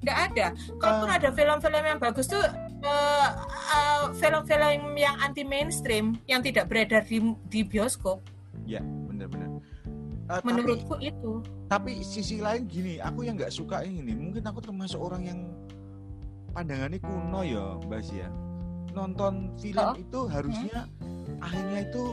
nggak 0.00 0.18
ada. 0.32 0.46
Kalaupun 0.80 1.08
uh, 1.12 1.16
ada 1.20 1.28
film-film 1.32 1.82
yang 1.84 1.98
bagus 2.00 2.26
tuh 2.28 2.40
uh, 2.40 3.28
uh, 3.72 4.02
film-film 4.16 4.96
yang 4.96 5.16
anti 5.20 5.44
mainstream 5.44 6.16
yang 6.24 6.40
tidak 6.40 6.68
beredar 6.72 7.04
di 7.04 7.20
di 7.52 7.60
bioskop. 7.60 8.24
Ya 8.64 8.80
benar-benar. 8.80 9.60
Uh, 10.30 10.40
menurutku 10.46 10.94
tapi, 10.94 11.10
itu. 11.10 11.32
tapi 11.66 11.92
sisi 12.06 12.38
lain 12.38 12.70
gini 12.70 13.02
aku 13.02 13.26
yang 13.26 13.34
nggak 13.34 13.50
suka 13.50 13.82
ini 13.82 14.14
mungkin 14.14 14.46
aku 14.46 14.62
termasuk 14.62 15.02
orang 15.02 15.26
yang 15.26 15.40
pandangannya 16.54 17.02
kuno 17.02 17.40
ya 17.42 17.66
mbak 17.82 18.06
ya 18.14 18.30
nonton 18.94 19.50
film 19.58 19.90
oh. 19.90 19.94
itu 19.98 20.20
harusnya 20.30 20.86
hmm. 21.02 21.42
akhirnya 21.42 21.78
itu 21.82 22.04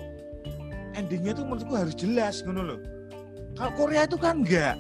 endingnya 0.98 1.34
tuh 1.38 1.46
menurutku 1.46 1.74
harus 1.77 1.94
jelas 1.94 2.41
ngono 2.41 2.62
loh 2.74 2.79
kalau 3.53 3.72
Korea 3.77 4.06
itu 4.06 4.17
kan 4.17 4.41
enggak 4.41 4.75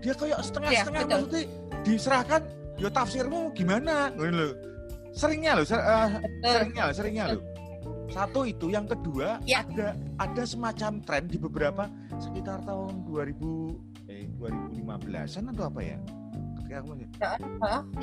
dia 0.00 0.16
kayak 0.16 0.40
setengah-setengah 0.40 1.02
ya, 1.04 1.08
maksudnya 1.12 1.44
diserahkan 1.82 2.42
yo 2.80 2.88
tafsirmu 2.88 3.52
gimana? 3.52 4.12
Loh 4.16 4.52
seringnya 5.10 5.58
loh 5.58 5.66
ser, 5.66 5.80
uh, 5.82 6.22
seringnya 6.42 6.82
loh 6.86 6.94
seringnya 6.94 7.24
loh 7.34 7.42
satu 8.10 8.42
itu 8.42 8.74
yang 8.74 8.90
kedua 8.90 9.38
ya. 9.46 9.62
ada 9.62 9.94
ada 10.18 10.42
semacam 10.42 10.98
tren 11.06 11.24
di 11.30 11.38
beberapa 11.38 11.86
sekitar 12.18 12.66
tahun 12.66 13.06
2000 13.06 14.10
eh 14.10 14.26
2015an 14.34 15.54
atau 15.54 15.64
apa 15.70 15.80
ya? 15.80 15.98
Ketika 16.60 16.76
aku 16.86 16.92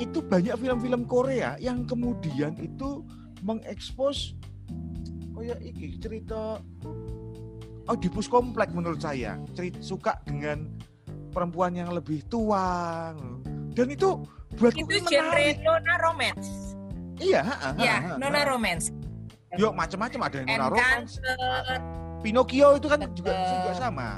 itu 0.00 0.18
banyak 0.24 0.54
film-film 0.56 1.02
Korea 1.04 1.56
yang 1.60 1.84
kemudian 1.84 2.56
itu 2.56 3.04
mengekspos 3.44 4.36
kayak 5.36 5.60
iki 5.62 5.96
cerita 6.00 6.58
Oedipus 7.88 8.28
komplek 8.28 8.72
menurut 8.76 9.00
saya. 9.00 9.40
Cerita 9.56 9.80
suka 9.80 10.12
dengan 10.28 10.68
perempuan 11.32 11.72
yang 11.72 11.92
lebih 11.92 12.20
tua 12.28 13.16
dan 13.72 13.86
itu 13.92 14.22
buat 14.56 14.74
itu 14.74 14.96
genre 15.04 15.46
nona 15.60 15.94
romance. 16.00 16.48
Iya 17.18 17.42
iya 17.76 18.16
nona 18.16 18.42
romance. 18.46 18.94
Yuk 19.56 19.72
macam-macam 19.72 20.20
ada 20.28 20.36
yang 20.44 20.48
nona 20.56 20.66
romance. 20.72 21.12
Pinocchio 22.24 22.74
itu 22.76 22.86
kan 22.90 22.98
juga 23.14 23.32
juga 23.32 23.72
sama. 23.76 24.08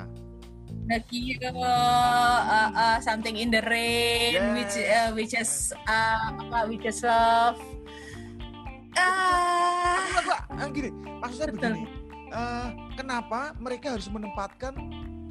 Pinocchio 0.87 1.51
uh, 1.61 2.41
uh, 2.75 2.99
something 3.05 3.37
in 3.39 3.53
the 3.53 3.63
rain 3.69 4.41
yes. 4.41 4.55
which 4.57 4.75
uh, 4.81 5.09
which 5.15 5.35
is 5.37 5.71
uh, 5.87 6.35
apa 6.35 6.59
which 6.67 6.87
is 6.87 7.01
love. 7.05 7.61
Ah. 8.99 10.03
Uh, 10.51 10.69
gini 10.73 10.91
maksudnya 11.23 11.55
begini. 11.55 11.83
Uh, 12.31 12.71
kenapa 12.95 13.55
mereka 13.59 13.99
harus 13.99 14.07
menempatkan 14.07 14.71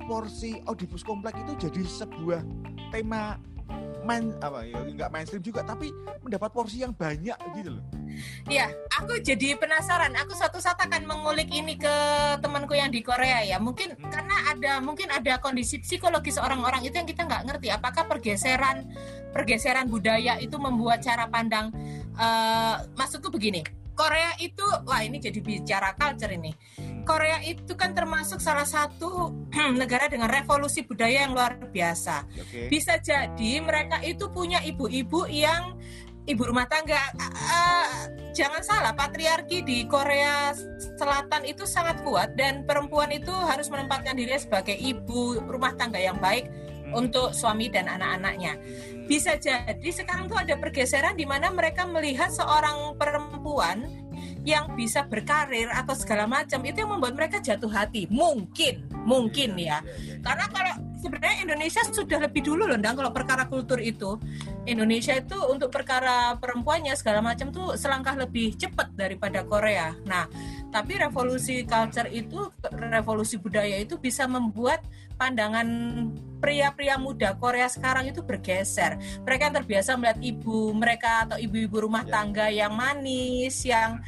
porsi 0.10 0.60
Oedipus 0.68 1.06
komplek 1.06 1.38
itu 1.38 1.70
jadi 1.70 1.82
sebuah 1.86 2.42
tema 2.92 3.40
main 4.10 4.34
apa 4.42 4.66
ya 4.66 4.82
nggak 4.82 5.10
mainstream 5.14 5.44
juga 5.46 5.62
tapi 5.62 5.94
mendapat 6.26 6.50
porsi 6.50 6.82
yang 6.82 6.98
banyak 6.98 7.38
gitu 7.54 7.78
loh. 7.78 7.86
Iya, 8.50 8.74
aku 8.98 9.22
jadi 9.22 9.56
penasaran. 9.56 10.18
Aku 10.26 10.34
suatu 10.34 10.58
saat 10.58 10.82
akan 10.82 11.06
mengulik 11.06 11.54
ini 11.54 11.78
ke 11.78 11.96
temanku 12.42 12.74
yang 12.74 12.90
di 12.90 13.06
Korea 13.06 13.46
ya. 13.46 13.62
Mungkin 13.62 13.94
hmm. 13.94 14.10
karena 14.10 14.36
ada 14.50 14.72
mungkin 14.82 15.14
ada 15.14 15.38
kondisi 15.38 15.78
psikologis 15.78 16.42
orang-orang 16.42 16.82
itu 16.82 16.98
yang 16.98 17.06
kita 17.06 17.30
nggak 17.30 17.46
ngerti. 17.46 17.68
Apakah 17.70 18.10
pergeseran 18.10 18.90
pergeseran 19.30 19.86
budaya 19.86 20.42
itu 20.42 20.58
membuat 20.58 21.06
cara 21.06 21.30
pandang 21.30 21.70
uh, 22.18 22.82
maksudku 22.98 23.30
begini. 23.30 23.62
Korea 23.94 24.32
itu 24.40 24.64
wah 24.88 25.04
ini 25.04 25.20
jadi 25.20 25.44
bicara 25.44 25.92
culture 25.94 26.32
ini. 26.32 26.56
Korea 27.04 27.40
itu 27.44 27.74
kan 27.76 27.96
termasuk 27.96 28.40
salah 28.40 28.68
satu 28.68 29.34
negara 29.82 30.08
dengan 30.08 30.32
revolusi 30.32 30.86
budaya 30.86 31.28
yang 31.28 31.34
luar 31.36 31.60
biasa. 31.60 32.28
Okay. 32.34 32.68
Bisa 32.72 32.98
jadi 33.00 33.62
mereka 33.64 34.02
itu 34.04 34.30
punya 34.32 34.62
ibu-ibu 34.64 35.28
yang 35.30 35.78
ibu 36.30 36.44
rumah 36.46 36.70
tangga. 36.70 37.02
Uh, 37.18 37.86
jangan 38.38 38.62
salah, 38.62 38.94
patriarki 38.94 39.66
di 39.66 39.90
Korea 39.90 40.54
Selatan 41.00 41.50
itu 41.50 41.66
sangat 41.66 42.06
kuat 42.06 42.38
dan 42.38 42.64
perempuan 42.70 43.10
itu 43.10 43.34
harus 43.34 43.68
menempatkan 43.74 44.14
diri 44.14 44.38
sebagai 44.38 44.78
ibu 44.78 45.42
rumah 45.50 45.74
tangga 45.74 45.98
yang 45.98 46.22
baik 46.22 46.46
hmm. 46.46 46.94
untuk 46.94 47.34
suami 47.34 47.74
dan 47.74 47.90
anak-anaknya. 47.90 48.62
Bisa 49.10 49.42
jadi 49.42 49.90
sekarang 49.90 50.30
tuh 50.30 50.38
ada 50.38 50.54
pergeseran 50.54 51.18
di 51.18 51.26
mana 51.26 51.50
mereka 51.50 51.90
melihat 51.90 52.30
seorang 52.30 52.94
perempuan 52.94 53.90
yang 54.48 54.74
bisa 54.74 55.06
berkarir 55.06 55.68
atau 55.72 55.94
segala 55.94 56.26
macam 56.26 56.60
itu 56.64 56.82
yang 56.82 56.92
membuat 56.96 57.14
mereka 57.16 57.38
jatuh 57.40 57.70
hati. 57.70 58.08
Mungkin, 58.10 58.88
mungkin 59.04 59.60
ya. 59.60 59.84
Karena 60.24 60.46
kalau 60.52 60.74
sebenarnya 61.00 61.48
Indonesia 61.48 61.82
sudah 61.88 62.20
lebih 62.24 62.44
dulu 62.44 62.68
loh, 62.68 62.76
Ndang, 62.76 63.00
kalau 63.00 63.12
perkara 63.16 63.48
kultur 63.48 63.80
itu. 63.80 64.20
Indonesia 64.68 65.16
itu 65.18 65.36
untuk 65.50 65.74
perkara 65.74 66.38
perempuannya 66.38 66.94
segala 66.94 67.26
macam 67.26 67.50
tuh 67.50 67.74
selangkah 67.74 68.14
lebih 68.14 68.54
cepat 68.54 68.94
daripada 68.94 69.42
Korea. 69.48 69.96
Nah, 70.06 70.30
tapi 70.70 71.00
revolusi 71.00 71.66
culture 71.66 72.12
itu, 72.12 72.54
revolusi 72.70 73.42
budaya 73.42 73.82
itu 73.82 73.98
bisa 73.98 74.30
membuat 74.30 74.86
pandangan 75.18 75.68
pria-pria 76.40 76.96
muda 76.96 77.36
Korea 77.36 77.68
sekarang 77.68 78.10
itu 78.10 78.24
bergeser. 78.24 78.98
Mereka 79.28 79.52
terbiasa 79.54 80.00
melihat 80.00 80.20
ibu 80.24 80.72
mereka 80.72 81.28
atau 81.28 81.38
ibu-ibu 81.38 81.86
rumah 81.86 82.04
ya. 82.08 82.12
tangga 82.20 82.48
yang 82.48 82.74
manis, 82.74 83.64
yang 83.68 84.00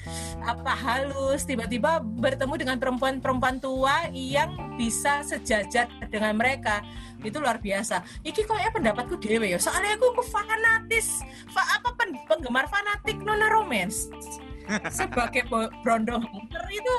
apa 0.42 0.74
halus, 0.74 1.44
tiba-tiba 1.44 2.02
bertemu 2.02 2.54
dengan 2.58 2.78
perempuan-perempuan 2.80 3.60
tua 3.60 4.10
yang 4.12 4.76
bisa 4.80 5.22
sejajar 5.28 5.92
dengan 6.10 6.40
mereka. 6.40 6.82
Itu 7.22 7.38
luar 7.38 7.62
biasa. 7.62 8.02
Iki 8.26 8.50
kok 8.50 8.58
ya 8.58 8.74
pendapatku 8.74 9.20
dewe 9.22 9.54
ya. 9.54 9.60
Soalnya 9.62 10.00
aku, 10.00 10.10
aku 10.18 10.24
fanatis, 10.26 11.22
fa 11.54 11.62
apa 11.78 11.94
pen, 11.94 12.18
penggemar 12.26 12.66
fanatik 12.66 13.22
nona 13.22 13.52
romance. 13.54 14.10
Sebagai 14.98 15.46
brondong 15.84 16.24
itu 16.72 16.96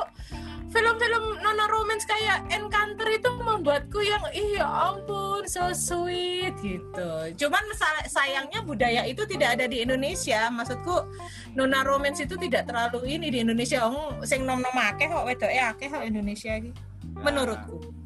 film-film 0.73 1.39
nona 1.45 1.69
romance 1.69 2.09
kayak 2.09 2.49
Encounter 2.49 3.05
itu 3.13 3.29
membuatku 3.37 4.01
yang 4.01 4.25
iya 4.33 4.65
ampun 4.65 5.45
so 5.45 5.71
sweet 5.77 6.57
gitu. 6.65 7.09
Cuman 7.37 7.63
sayangnya 8.09 8.65
budaya 8.65 9.05
itu 9.05 9.29
tidak 9.29 9.61
ada 9.61 9.69
di 9.69 9.85
Indonesia. 9.85 10.49
Maksudku 10.49 11.07
nona 11.53 11.85
romance 11.85 12.25
itu 12.25 12.35
tidak 12.41 12.67
terlalu 12.67 13.05
ini 13.21 13.29
di 13.29 13.39
Indonesia. 13.45 13.85
Om 13.85 14.25
sing 14.25 14.49
nom 14.49 14.65
nom 14.65 14.77
akeh 14.77 15.13
kok 15.13 15.29
wedoke 15.29 15.53
akeh 15.53 15.87
kok 15.93 16.03
Indonesia 16.03 16.57
iki. 16.57 16.73
Menurutku. 17.21 18.03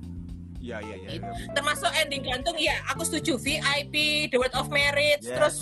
Iya 0.67 0.83
iya 0.83 0.97
iya. 0.99 1.09
Ya, 1.23 1.31
Termasuk 1.55 1.91
ending 1.95 2.27
gantung 2.27 2.59
ya 2.59 2.75
aku 2.91 3.07
setuju 3.07 3.39
VIP 3.39 4.27
The 4.35 4.37
Word 4.43 4.55
of 4.59 4.67
Marriage 4.67 5.23
yes. 5.23 5.31
terus 5.31 5.57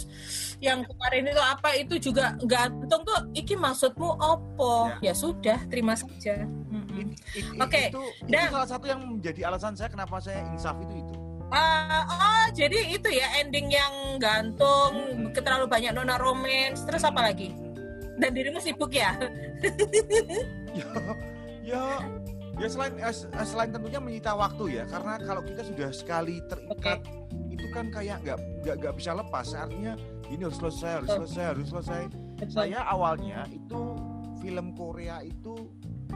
yang 0.65 0.81
kemarin 0.89 1.29
itu 1.29 1.43
apa 1.45 1.77
itu 1.77 1.95
juga 2.01 2.33
gantung 2.49 3.05
tuh 3.05 3.29
iki 3.37 3.53
maksudmu 3.53 4.17
opo 4.17 4.89
ya, 5.05 5.13
ya 5.13 5.15
sudah 5.15 5.61
terima 5.69 5.93
saja 5.93 6.49
Oke. 6.95 7.69
Okay. 7.69 7.87
Itu, 7.91 8.03
Dan, 8.29 8.47
itu 8.47 8.55
salah 8.55 8.69
satu 8.69 8.85
yang 8.87 9.01
menjadi 9.03 9.41
alasan 9.51 9.75
saya 9.75 9.91
kenapa 9.91 10.21
saya 10.23 10.45
insaf 10.53 10.77
itu 10.81 10.95
itu. 11.03 11.15
Uh, 11.55 12.03
oh, 12.09 12.47
jadi 12.57 12.97
itu 12.97 13.09
ya 13.15 13.31
ending 13.39 13.71
yang 13.71 14.19
gantung, 14.19 14.95
hmm. 15.31 15.37
terlalu 15.37 15.71
banyak 15.71 15.93
nona 15.95 16.19
romance, 16.19 16.83
terus 16.83 17.05
apa 17.07 17.31
lagi? 17.31 17.55
Dan 18.19 18.35
dirimu 18.35 18.59
sibuk 18.59 18.91
ya? 18.91 19.15
ya, 20.75 20.89
ya, 21.71 21.85
ya 22.59 22.67
selain 22.67 22.99
eh, 22.99 23.07
eh, 23.13 23.47
selain 23.47 23.71
tentunya 23.71 24.01
menyita 24.03 24.35
waktu 24.35 24.83
ya, 24.83 24.85
karena 24.89 25.21
kalau 25.23 25.43
kita 25.47 25.63
sudah 25.63 25.89
sekali 25.95 26.43
terikat, 26.51 27.05
okay. 27.07 27.55
itu 27.55 27.67
kan 27.71 27.87
kayak 27.93 28.19
nggak 28.25 28.39
nggak 28.65 28.75
nggak 28.83 28.95
bisa 28.99 29.11
lepas. 29.15 29.47
Artinya 29.55 29.95
ini 30.33 30.43
harus 30.49 30.59
selesai, 30.59 30.91
harus 31.05 31.11
selesai, 31.23 31.45
harus 31.55 31.67
selesai. 31.71 32.03
Saya 32.51 32.83
awalnya 32.89 33.47
itu 33.53 33.95
film 34.43 34.75
Korea 34.75 35.23
itu 35.23 35.71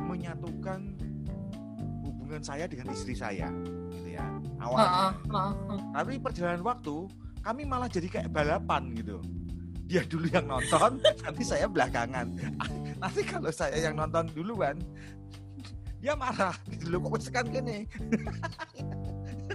menyatukan 0.09 0.81
hubungan 2.01 2.41
saya 2.41 2.65
dengan 2.65 2.93
istri 2.97 3.13
saya 3.13 3.53
gitu 3.93 4.17
ya. 4.17 4.25
Awalnya. 4.59 4.89
Uh, 4.89 5.13
uh, 5.33 5.53
uh, 5.77 5.81
tapi 5.93 6.17
perjalanan 6.17 6.65
waktu 6.65 6.97
kami 7.45 7.63
malah 7.69 7.89
jadi 7.89 8.09
kayak 8.09 8.29
balapan 8.33 8.93
gitu. 8.97 9.21
Dia 9.89 10.05
dulu 10.05 10.29
yang 10.29 10.49
nonton 10.49 11.01
nanti 11.25 11.43
saya 11.45 11.69
belakangan. 11.69 12.27
Nanti 13.03 13.23
kalau 13.23 13.47
saya 13.55 13.79
yang 13.79 13.95
nonton 13.95 14.27
duluan 14.35 14.75
dia 16.03 16.13
marah. 16.19 16.57
Gitu 16.67 16.91
loh 16.93 16.99
kok 17.15 17.31
sekan 17.31 17.47
gini 17.49 17.87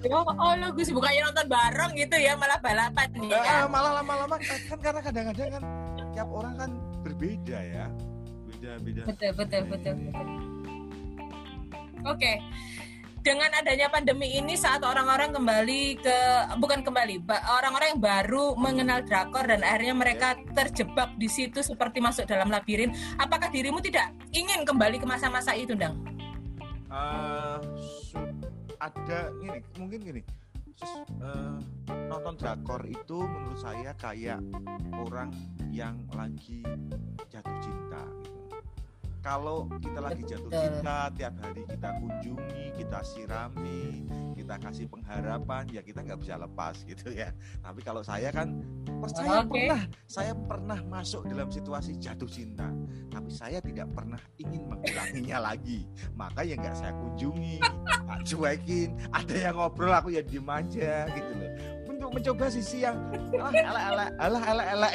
Oh, 0.10 0.26
oh 0.26 0.54
lo 0.58 0.74
gue 0.74 0.90
bukannya 0.90 1.22
nonton 1.30 1.48
bareng 1.54 1.92
gitu 1.94 2.18
ya 2.18 2.34
malah 2.34 2.58
balapan 2.58 3.08
nih 3.14 3.30
ya. 3.30 3.70
malah 3.70 4.02
lama-lama. 4.02 4.42
Kan 4.42 4.80
karena 4.82 5.00
kadang-kadang 5.06 5.50
kan 5.60 5.64
tiap 6.14 6.30
orang 6.34 6.54
kan 6.58 6.72
berbeda 7.06 7.60
ya 7.62 7.86
beda-beda. 8.80 9.12
Betul, 9.14 9.32
betul, 9.38 9.62
betul, 9.70 9.94
betul. 10.00 10.28
Oke. 12.04 12.20
Okay. 12.20 12.36
Dengan 13.24 13.48
adanya 13.56 13.88
pandemi 13.88 14.36
ini 14.36 14.60
saat 14.60 14.84
orang-orang 14.84 15.32
kembali 15.32 15.96
ke 15.96 16.18
bukan 16.60 16.84
kembali, 16.84 17.24
orang-orang 17.24 17.96
yang 17.96 18.04
baru 18.04 18.52
mengenal 18.60 19.00
drakor 19.08 19.48
dan 19.48 19.64
akhirnya 19.64 19.96
mereka 19.96 20.36
terjebak 20.52 21.16
di 21.16 21.32
situ 21.32 21.64
seperti 21.64 22.04
masuk 22.04 22.28
dalam 22.28 22.52
labirin. 22.52 22.92
Apakah 23.16 23.48
dirimu 23.48 23.80
tidak 23.80 24.12
ingin 24.36 24.68
kembali 24.68 25.00
ke 25.00 25.08
masa-masa 25.08 25.56
itu, 25.56 25.72
Dang? 25.72 26.04
Uh, 26.92 27.64
ada 28.84 29.32
ini 29.40 29.64
mungkin 29.80 30.04
gini 30.04 30.22
uh, 31.24 31.58
nonton 32.12 32.36
drakor 32.36 32.84
itu 32.84 33.18
menurut 33.24 33.60
saya 33.60 33.96
kayak 33.96 34.44
orang 34.92 35.32
yang 35.72 35.96
lagi 36.12 36.64
jatuh 37.32 37.58
cinta 37.64 38.04
gitu 38.04 38.33
kalau 39.24 39.72
kita 39.80 40.00
lagi 40.04 40.22
jatuh 40.28 40.52
cinta 40.52 41.08
tiap 41.16 41.34
hari 41.40 41.64
kita 41.64 41.90
kunjungi 41.96 42.76
kita 42.76 43.00
sirami 43.08 44.04
kita 44.36 44.60
kasih 44.60 44.92
pengharapan 44.92 45.64
ya 45.72 45.80
kita 45.80 46.04
nggak 46.04 46.20
bisa 46.20 46.36
lepas 46.36 46.76
gitu 46.92 47.16
ya. 47.16 47.32
Tapi 47.64 47.80
kalau 47.80 48.04
saya 48.04 48.28
kan 48.36 48.60
percaya 49.00 49.40
okay. 49.40 49.48
pernah 49.48 49.82
saya 50.06 50.34
pernah 50.36 50.80
masuk 50.92 51.24
dalam 51.32 51.48
situasi 51.48 51.96
jatuh 51.96 52.28
cinta. 52.28 52.68
Tapi 53.08 53.32
saya 53.32 53.64
tidak 53.64 53.88
pernah 53.96 54.20
ingin 54.36 54.68
menghilang 54.68 54.84
mendatanginya 54.84 55.38
lagi. 55.54 55.80
Maka 56.20 56.44
ya 56.44 56.60
nggak 56.60 56.76
saya 56.76 56.92
kunjungi 56.92 57.64
cuekin 58.28 58.90
ada 59.16 59.36
yang 59.36 59.56
ngobrol 59.56 59.96
aku 59.96 60.12
ya 60.12 60.22
diem 60.22 60.48
aja 60.48 61.08
gitu 61.08 61.32
loh 61.40 61.52
mencoba 62.14 62.46
sisi 62.54 62.86
yang 62.86 62.96
alah 63.42 63.84
alah 63.90 64.08
alah 64.22 64.44
alah 64.46 64.66
alah 64.78 64.92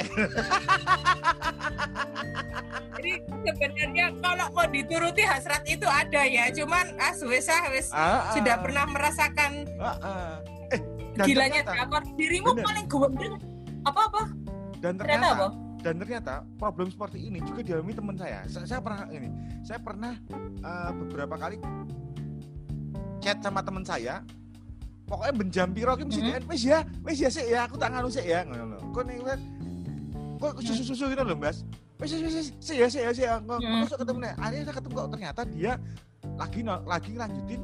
jadi 2.99 3.13
sebenarnya 3.47 4.05
kalau 4.19 4.47
mau 4.51 4.67
dituruti 4.67 5.23
hasrat 5.23 5.63
itu 5.67 5.87
ada 5.87 6.23
ya 6.23 6.51
cuman 6.51 6.95
ah 6.99 7.13
wes 7.27 7.47
ah, 7.51 7.63
wes 7.71 7.87
ah, 7.91 7.99
ah. 7.99 8.33
sudah 8.35 8.55
pernah 8.59 8.83
merasakan 8.87 9.51
ah, 9.79 9.95
ah. 9.99 10.31
Eh, 10.71 10.81
gilanya 11.23 11.63
drakor 11.65 12.03
dirimu 12.15 12.55
bener. 12.55 12.65
paling 12.67 12.85
gue 12.87 13.07
apa 13.87 14.01
apa 14.11 14.23
dan 14.79 14.93
ternyata, 14.95 15.03
ternyata 15.03 15.31
apa? 15.35 15.47
dan 15.79 15.93
ternyata 15.95 16.33
problem 16.59 16.87
seperti 16.91 17.17
ini 17.31 17.39
juga 17.39 17.63
dialami 17.63 17.95
teman 17.95 18.15
saya. 18.19 18.43
saya 18.51 18.67
saya 18.67 18.81
pernah 18.83 19.07
ini 19.11 19.29
saya 19.63 19.79
pernah 19.79 20.13
uh, 20.63 20.91
beberapa 20.91 21.35
kali 21.39 21.57
chat 23.23 23.39
sama 23.39 23.63
teman 23.63 23.83
saya 23.87 24.23
pokoknya 25.09 25.33
benjam 25.33 25.67
piro 25.73 25.97
ki 25.97 26.03
mesti 26.05 26.21
mm-hmm. 26.21 26.49
wis 26.53 26.61
ya 26.61 26.79
wis 27.01 27.17
ya 27.17 27.29
sih 27.33 27.45
ya 27.49 27.65
aku 27.65 27.75
tak 27.81 27.89
nganu 27.89 28.09
sih 28.13 28.21
ya. 28.21 28.45
Ngono 28.45 28.63
lho. 28.69 28.77
Kok 28.93 29.03
ning 29.09 29.19
kok 30.39 30.51
susu-susu 30.61 31.09
gitu 31.09 31.23
loh 31.25 31.35
Mas? 31.35 31.65
Wis 31.97 32.13
wis 32.13 32.33
wis 32.37 32.47
sih 32.61 32.77
ya 32.77 32.87
sih 32.87 33.01
ya 33.01 33.11
sih 33.11 33.25
ya. 33.25 33.41
Kok 33.41 33.57
mm-hmm. 33.57 33.89
ketemu 33.89 34.19
nih 34.21 34.33
akhirnya 34.37 34.63
saya 34.69 34.75
ketemu 34.77 34.93
kok 34.93 35.09
ternyata 35.17 35.41
dia 35.49 35.71
lagi 36.37 36.61
lagi 36.63 37.11
lanjutin 37.17 37.61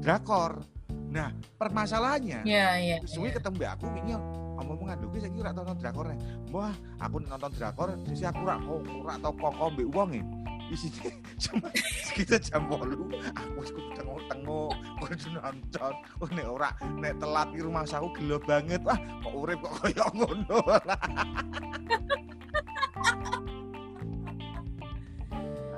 drakor. 0.00 0.62
Nah 1.10 1.34
permasalahannya 1.58 2.46
yeah, 2.46 2.78
yeah, 2.78 3.02
suwi 3.02 3.34
yeah. 3.34 3.42
ketemu 3.42 3.66
aku 3.66 3.90
ini 3.98 4.14
ngomong 4.60 4.92
aduh 4.92 5.08
saya 5.16 5.32
kira 5.32 5.50
nonton 5.56 5.76
drakor 5.80 6.04
nih 6.12 6.18
wah 6.52 6.74
aku 7.00 7.16
nonton 7.24 7.50
drakor 7.56 7.88
sih 8.12 8.28
aku 8.28 8.44
rak 8.44 8.60
rak 9.08 9.16
tau 9.24 9.32
kok 9.32 9.72
mbek 9.72 9.88
wong 9.90 10.10
e 10.14 10.22
isinya 10.70 11.10
cuma 11.42 11.68
sekitar 12.06 12.38
jam 12.38 12.62
bolu 12.70 13.10
aku 13.34 13.60
ikut 13.66 13.86
tengok 13.98 14.20
tengok 14.30 14.72
kudu 15.02 15.28
nonton. 15.34 15.94
Oh 16.22 16.28
nek 16.30 16.46
ora 16.46 16.70
nek 16.96 17.18
telat 17.18 17.48
di 17.50 17.60
rumah 17.60 17.82
aku 17.82 18.08
gelo 18.14 18.38
banget. 18.38 18.80
Wah 18.86 18.96
kok 18.96 19.34
urip 19.34 19.58
kok 19.60 19.72
koyo 19.82 20.04
ngono. 20.14 20.58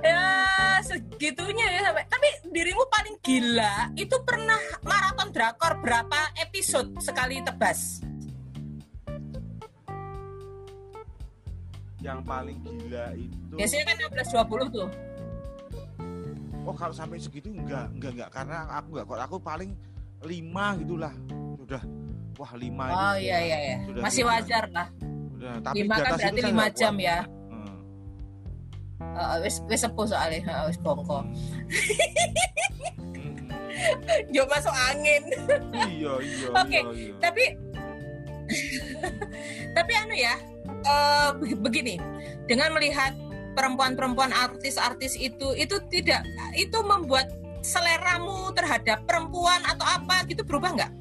Ya 0.02 0.82
segitunya 0.82 1.78
ya 1.78 1.80
sampai. 1.86 2.02
Tapi 2.10 2.28
dirimu 2.50 2.82
paling 2.90 3.14
gila 3.22 3.94
itu 3.94 4.18
pernah 4.26 4.58
maraton 4.82 5.30
drakor 5.30 5.78
berapa 5.78 6.34
episode 6.42 6.98
sekali 6.98 7.38
tebas 7.38 8.02
yang 12.02 12.20
paling 12.26 12.58
gila 12.66 13.14
itu 13.14 13.54
biasanya 13.54 13.84
kan 13.86 13.96
16 14.10 14.34
20 14.34 14.74
tuh. 14.74 14.88
Oh 16.62 16.74
kalau 16.74 16.94
sampai 16.94 17.18
segitu 17.18 17.50
enggak 17.50 17.90
enggak 17.94 18.10
enggak. 18.18 18.30
Karena 18.34 18.58
aku 18.70 18.88
enggak 18.94 19.06
kok 19.06 19.18
aku 19.22 19.36
paling 19.38 19.70
lima 20.26 20.66
gitulah. 20.78 21.14
Sudah. 21.58 21.82
Wah 22.38 22.52
lima 22.58 22.84
oh 22.90 23.14
itu, 23.14 23.28
iya 23.30 23.38
iya 23.38 23.58
iya. 23.58 23.76
Sudah 23.86 24.02
masih 24.02 24.22
wajar 24.26 24.64
lah. 24.74 24.86
Sudah, 24.98 25.54
tapi 25.62 25.76
lima 25.82 25.94
kan 25.98 26.10
berarti 26.18 26.40
lima 26.42 26.66
jam 26.74 26.94
ya. 26.98 27.18
Hmm. 27.50 27.76
uh, 29.14 29.36
wis 29.42 29.62
wis 29.70 29.80
sepuh 29.82 30.06
soalnya. 30.06 30.42
Uh, 30.46 30.64
wis 30.70 30.78
bongko. 30.82 31.18
Hmm. 31.22 31.30
masuk 34.52 34.74
angin. 34.90 35.22
Iya 35.72 36.12
iya 36.22 36.46
oke 36.60 36.68
okay, 36.68 36.82
iya, 36.82 36.92
iya. 36.92 37.14
tapi 37.18 37.44
tapi 39.76 39.92
anu 39.96 40.14
ya 40.14 40.34
uh, 40.86 41.30
begini 41.38 41.96
dengan 42.46 42.74
melihat 42.74 43.14
perempuan-perempuan 43.52 44.32
artis-artis 44.32 45.16
itu 45.16 45.52
itu 45.56 45.76
tidak 45.92 46.24
itu 46.56 46.78
membuat 46.84 47.28
seleramu 47.62 48.50
terhadap 48.56 49.06
perempuan 49.06 49.62
atau 49.62 49.86
apa 49.86 50.26
gitu 50.26 50.42
berubah 50.42 50.74
nggak? 50.74 50.92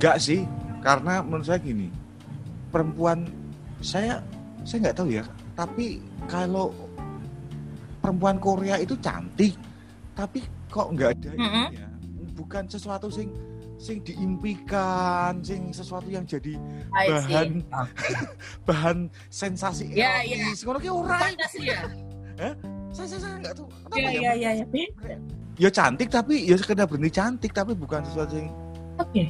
Nggak 0.00 0.16
sih, 0.22 0.48
karena 0.80 1.20
menurut 1.20 1.44
saya 1.44 1.60
gini, 1.60 1.92
perempuan 2.72 3.28
saya 3.84 4.24
saya 4.64 4.88
nggak 4.88 4.96
tahu 4.96 5.08
ya, 5.12 5.24
tapi 5.52 6.00
kalau 6.30 6.72
perempuan 8.00 8.40
Korea 8.40 8.80
itu 8.80 8.96
cantik, 9.04 9.52
tapi 10.16 10.40
kok 10.72 10.94
nggak 10.96 11.10
ada 11.20 11.30
mm 11.36 11.48
-hmm. 11.50 11.66
ya, 11.76 11.88
bukan 12.38 12.64
sesuatu 12.70 13.12
sing 13.12 13.28
sing 13.80 14.04
diimpikan, 14.04 15.40
sing 15.40 15.72
sesuatu 15.72 16.12
yang 16.12 16.28
jadi 16.28 16.60
bahan 16.92 17.64
bahan 18.68 18.98
sensasi 19.32 19.96
ya, 19.96 20.20
ya. 20.20 20.52
Ngono 20.52 20.78
ki 20.78 20.90
ora. 20.92 21.32
ya. 21.56 21.88
Hah? 22.40 22.54
Saya 22.92 23.06
saya, 23.16 23.20
saya 23.24 23.34
enggak 23.40 23.54
tahu. 23.56 23.68
Iya 23.96 24.10
iya 24.12 24.32
iya 24.36 24.50
ya. 24.60 24.66
Ya 25.60 25.68
cantik 25.72 26.08
tapi 26.12 26.44
ya 26.44 26.56
sekedar 26.60 26.84
berhenti 26.84 27.12
cantik 27.12 27.52
tapi 27.56 27.72
bukan 27.72 28.04
sesuatu 28.04 28.36
yang 28.36 28.52
Oke. 29.00 29.08
Okay. 29.16 29.26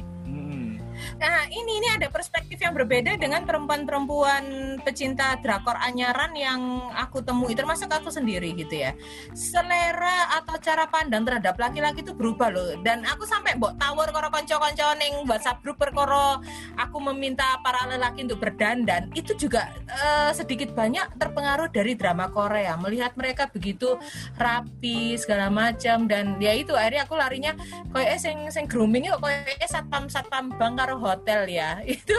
Nah, 1.17 1.47
ini 1.49 1.81
ini 1.81 1.87
ada 1.97 2.07
perspektif 2.11 2.61
yang 2.61 2.77
berbeda 2.77 3.17
dengan 3.17 3.43
perempuan-perempuan 3.47 4.77
pecinta 4.85 5.37
drakor 5.41 5.77
anyaran 5.79 6.33
yang 6.37 6.61
aku 6.93 7.23
temui 7.25 7.57
termasuk 7.57 7.89
aku 7.89 8.13
sendiri 8.13 8.53
gitu 8.53 8.85
ya. 8.85 8.91
Selera 9.33 10.41
atau 10.41 10.55
cara 10.61 10.85
pandang 10.87 11.25
terhadap 11.25 11.57
laki-laki 11.57 12.05
itu 12.05 12.13
berubah 12.13 12.49
loh 12.53 12.77
dan 12.85 13.01
aku 13.07 13.25
sampai 13.25 13.57
mbok 13.57 13.77
tawur 13.81 14.07
karo 14.13 14.29
kanca-kanca 14.29 14.93
ning 14.99 15.25
WhatsApp 15.25 15.63
grup 15.65 15.79
perkara 15.81 16.37
aku 16.77 16.97
meminta 17.11 17.57
para 17.65 17.89
lelaki 17.89 18.25
untuk 18.25 18.43
berdandan 18.43 19.09
itu 19.17 19.33
juga 19.35 19.73
uh, 19.89 20.31
sedikit 20.31 20.71
banyak 20.77 21.17
terpengaruh 21.17 21.71
dari 21.73 21.97
drama 21.97 22.29
Korea. 22.29 22.77
Melihat 22.77 23.15
mereka 23.17 23.49
begitu 23.49 23.97
rapi 24.37 25.15
segala 25.17 25.49
macam 25.49 26.05
dan 26.05 26.37
ya 26.37 26.53
itu 26.55 26.73
akhirnya 26.77 27.07
aku 27.07 27.15
larinya 27.17 27.53
koyo 27.91 28.15
sing 28.19 28.47
sing 28.53 28.65
grooming 28.67 29.09
kok 29.09 29.21
koyo 29.23 29.39
satpam 29.65 30.05
satpam 30.11 30.51
bangkar 30.55 30.90
hotel 30.97 31.47
ya 31.47 31.79
itu 31.95 32.17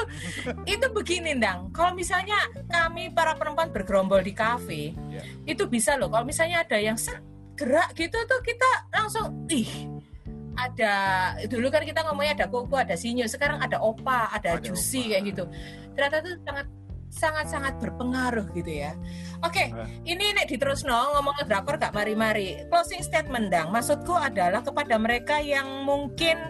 itu 0.64 0.86
begini 0.92 1.36
dang 1.36 1.72
kalau 1.74 1.92
misalnya 1.92 2.36
kami 2.70 3.10
para 3.12 3.36
perempuan 3.36 3.68
bergerombol 3.74 4.20
di 4.22 4.32
kafe 4.32 4.96
yeah. 5.10 5.24
itu 5.44 5.66
bisa 5.66 5.98
loh 5.98 6.08
kalau 6.08 6.24
misalnya 6.24 6.62
ada 6.62 6.78
yang 6.78 6.96
gerak 7.56 7.92
gitu 7.96 8.16
tuh 8.24 8.40
kita 8.40 8.70
langsung 8.94 9.44
ih 9.52 9.88
ada 10.52 10.94
dulu 11.48 11.72
kan 11.72 11.80
kita 11.84 12.04
ngomongnya 12.04 12.44
ada 12.44 12.46
koko 12.52 12.76
ada 12.76 12.92
sinyo 12.92 13.24
sekarang 13.24 13.60
ada 13.60 13.80
opa 13.80 14.28
ada, 14.36 14.56
ada 14.56 14.60
juicy 14.60 15.08
opa. 15.08 15.10
kayak 15.16 15.22
gitu 15.32 15.44
ternyata 15.96 16.16
itu 16.20 16.32
sangat 16.44 16.66
sangat-sangat 17.12 17.76
berpengaruh 17.76 18.48
gitu 18.56 18.72
ya. 18.72 18.96
Oke, 19.44 19.68
okay, 19.68 19.76
uh. 19.76 19.84
ini 20.08 20.32
nek 20.32 20.48
diterus 20.48 20.80
no 20.82 21.12
ngomong 21.12 21.36
drakor 21.44 21.76
gak 21.76 21.92
mari-mari. 21.92 22.64
Closing 22.72 23.04
statement 23.04 23.52
dang. 23.52 23.68
Maksudku 23.68 24.16
adalah 24.16 24.64
kepada 24.64 24.96
mereka 24.96 25.36
yang 25.38 25.84
mungkin 25.84 26.40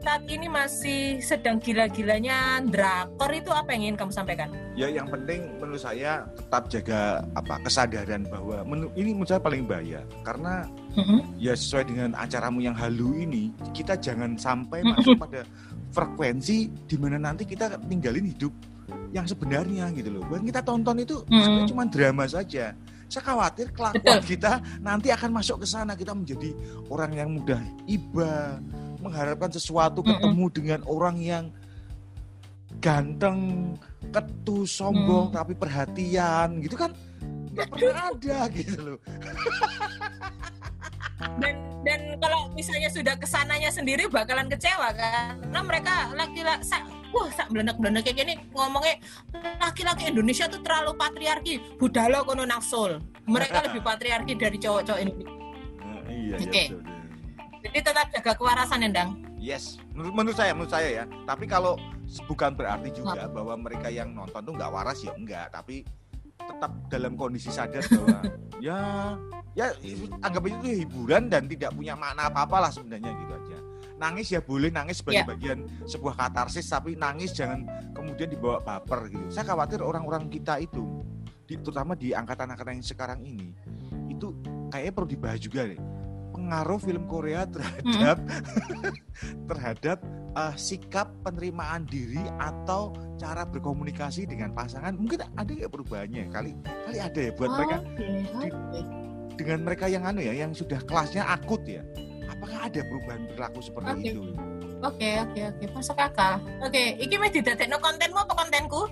saat 0.00 0.24
ini 0.32 0.48
masih 0.48 1.20
sedang 1.20 1.60
gila-gilanya 1.60 2.64
drakor 2.64 3.28
itu 3.36 3.52
apa 3.52 3.76
yang 3.76 3.92
ingin 3.92 3.96
kamu 4.00 4.12
sampaikan? 4.16 4.48
Ya 4.72 4.88
yang 4.88 5.12
penting 5.12 5.60
menurut 5.60 5.84
saya 5.84 6.24
tetap 6.32 6.72
jaga 6.72 7.20
apa 7.36 7.60
kesadaran 7.60 8.24
bahwa 8.24 8.64
menu, 8.64 8.88
ini 8.96 9.12
menurut 9.12 9.28
saya 9.36 9.42
paling 9.44 9.68
bahaya 9.68 10.00
karena 10.24 10.64
mm-hmm. 10.96 11.20
ya 11.36 11.52
sesuai 11.52 11.84
dengan 11.92 12.10
acaramu 12.16 12.64
yang 12.64 12.72
halu 12.72 13.12
ini 13.20 13.52
kita 13.76 14.00
jangan 14.00 14.40
sampai 14.40 14.80
mm-hmm. 14.80 14.96
masuk 14.96 15.14
pada 15.20 15.40
frekuensi 15.92 16.72
di 16.88 16.96
mana 16.96 17.20
nanti 17.20 17.44
kita 17.44 17.76
tinggalin 17.84 18.24
hidup 18.24 18.52
yang 19.12 19.28
sebenarnya 19.28 19.92
gitu 19.92 20.16
loh. 20.16 20.24
Buat 20.32 20.48
kita 20.48 20.64
tonton 20.64 20.96
itu 21.04 21.20
mm-hmm. 21.28 21.68
cuma 21.68 21.84
drama 21.84 22.24
saja. 22.24 22.72
Saya 23.10 23.26
khawatir 23.26 23.74
kelakuan 23.74 24.22
Betul. 24.22 24.38
kita 24.38 24.62
nanti 24.80 25.10
akan 25.10 25.34
masuk 25.34 25.60
ke 25.60 25.66
sana 25.66 25.98
kita 25.98 26.14
menjadi 26.14 26.54
orang 26.86 27.10
yang 27.10 27.28
mudah 27.34 27.58
iba, 27.90 28.62
mengharapkan 29.00 29.50
sesuatu 29.50 30.04
ketemu 30.04 30.46
mm 30.46 30.54
dengan 30.54 30.80
orang 30.86 31.16
yang 31.20 31.44
ganteng, 32.78 33.72
ketu, 34.14 34.64
sombong 34.64 35.32
mm. 35.32 35.36
tapi 35.36 35.52
perhatian 35.58 36.62
gitu 36.62 36.76
kan? 36.78 36.94
Nggak 37.50 37.68
pernah 37.74 38.04
ada 38.14 38.38
gitu 38.60 38.76
loh. 38.78 38.98
dan 41.36 41.54
dan 41.84 42.00
kalau 42.16 42.48
misalnya 42.56 42.88
sudah 42.88 43.14
ke 43.16 43.26
sananya 43.28 43.68
sendiri 43.68 44.08
bakalan 44.08 44.48
kecewa 44.48 44.94
kan? 44.94 45.36
Karena 45.40 45.60
mereka 45.64 45.94
laki-laki 46.14 46.64
wah 47.10 47.26
sak 47.34 47.50
belenek 47.50 47.74
belenek 47.82 48.06
kayak 48.06 48.16
gini 48.22 48.34
ngomongnya 48.54 49.02
laki-laki 49.58 50.14
Indonesia 50.14 50.46
tuh 50.46 50.62
terlalu 50.62 50.94
patriarki. 50.94 51.54
Budalo 51.76 52.22
kono 52.22 52.46
naksul 52.46 53.02
mereka 53.30 53.62
lebih 53.70 53.80
patriarki 53.88 54.34
dari 54.34 54.58
cowok-cowok 54.58 55.00
ini 55.00 55.12
nah, 55.14 56.00
iya, 56.10 56.34
oke. 56.36 56.50
okay. 56.50 56.66
iya, 56.66 56.89
jadi 57.60 57.78
tetap 57.84 58.06
jaga 58.12 58.32
kewarasan 58.36 58.80
Endang. 58.88 59.20
Yes, 59.40 59.80
menurut, 59.96 60.14
menurut 60.16 60.36
saya, 60.36 60.52
menurut 60.52 60.72
saya 60.72 60.88
ya. 61.02 61.04
Tapi 61.24 61.44
kalau 61.48 61.76
bukan 62.28 62.52
berarti 62.56 62.92
juga 62.92 63.28
Maaf. 63.28 63.32
bahwa 63.32 63.54
mereka 63.56 63.88
yang 63.88 64.12
nonton 64.12 64.40
tuh 64.44 64.52
nggak 64.56 64.72
waras 64.72 65.00
ya 65.00 65.12
enggak. 65.16 65.48
Tapi 65.52 65.84
tetap 66.40 66.72
dalam 66.88 67.16
kondisi 67.16 67.52
sadar 67.52 67.84
bahwa 67.88 68.20
ya 68.66 68.78
ya 69.56 69.72
anggap 70.24 70.44
itu 70.44 70.84
hiburan 70.84 71.28
dan 71.28 71.48
tidak 71.48 71.72
punya 71.72 71.96
makna 71.96 72.28
apa 72.28 72.44
apa 72.48 72.56
lah 72.68 72.70
sebenarnya 72.72 73.12
gitu 73.16 73.32
aja. 73.32 73.58
Nangis 74.00 74.32
ya 74.32 74.40
boleh 74.40 74.72
nangis 74.72 75.04
sebagai 75.04 75.24
yeah. 75.24 75.28
bagian 75.28 75.58
sebuah 75.84 76.14
katarsis, 76.16 76.64
tapi 76.68 76.96
nangis 76.96 77.36
jangan 77.36 77.68
kemudian 77.92 78.32
dibawa 78.32 78.60
baper 78.64 79.12
gitu. 79.12 79.24
Saya 79.28 79.52
khawatir 79.52 79.84
orang-orang 79.84 80.32
kita 80.32 80.56
itu, 80.56 81.04
di, 81.44 81.60
terutama 81.60 81.92
di 81.92 82.16
angkatan-angkatan 82.16 82.80
yang 82.80 82.88
sekarang 82.88 83.20
ini, 83.20 83.52
itu 84.08 84.32
kayaknya 84.72 84.92
perlu 84.96 85.08
dibahas 85.08 85.40
juga 85.40 85.68
deh 85.68 85.89
pengaruh 86.40 86.80
film 86.80 87.04
Korea 87.04 87.44
terhadap 87.44 88.16
hmm. 88.24 88.96
terhadap 89.52 89.98
uh, 90.32 90.56
sikap 90.56 91.12
penerimaan 91.20 91.84
diri 91.84 92.24
atau 92.40 92.96
cara 93.20 93.44
berkomunikasi 93.44 94.24
dengan 94.24 94.56
pasangan 94.56 94.96
mungkin 94.96 95.20
ada 95.36 95.52
ya 95.52 95.68
perubahannya 95.68 96.32
kali 96.32 96.56
kali 96.88 96.98
ada 96.98 97.20
ya 97.20 97.32
buat 97.36 97.50
oh, 97.52 97.54
mereka 97.60 97.76
okay. 97.84 98.50
Di, 98.72 98.80
dengan 99.36 99.58
mereka 99.68 99.84
yang 99.92 100.08
anu 100.08 100.24
ya 100.24 100.32
yang 100.32 100.56
sudah 100.56 100.80
kelasnya 100.88 101.28
akut 101.28 101.60
ya 101.68 101.84
apakah 102.32 102.72
ada 102.72 102.80
perubahan 102.80 103.28
perilaku 103.28 103.60
seperti 103.60 103.92
okay. 103.92 104.12
itu 104.16 104.24
Oke 104.80 105.20
oke 105.20 105.40
oke 105.44 105.64
masuk 105.76 105.92
akal. 106.00 106.40
Oke, 106.64 106.96
iki 106.96 107.20
wis 107.20 107.36
didadekno 107.36 107.76
kontenmu 107.84 108.16
apa 108.16 108.32
kontenku? 108.32 108.88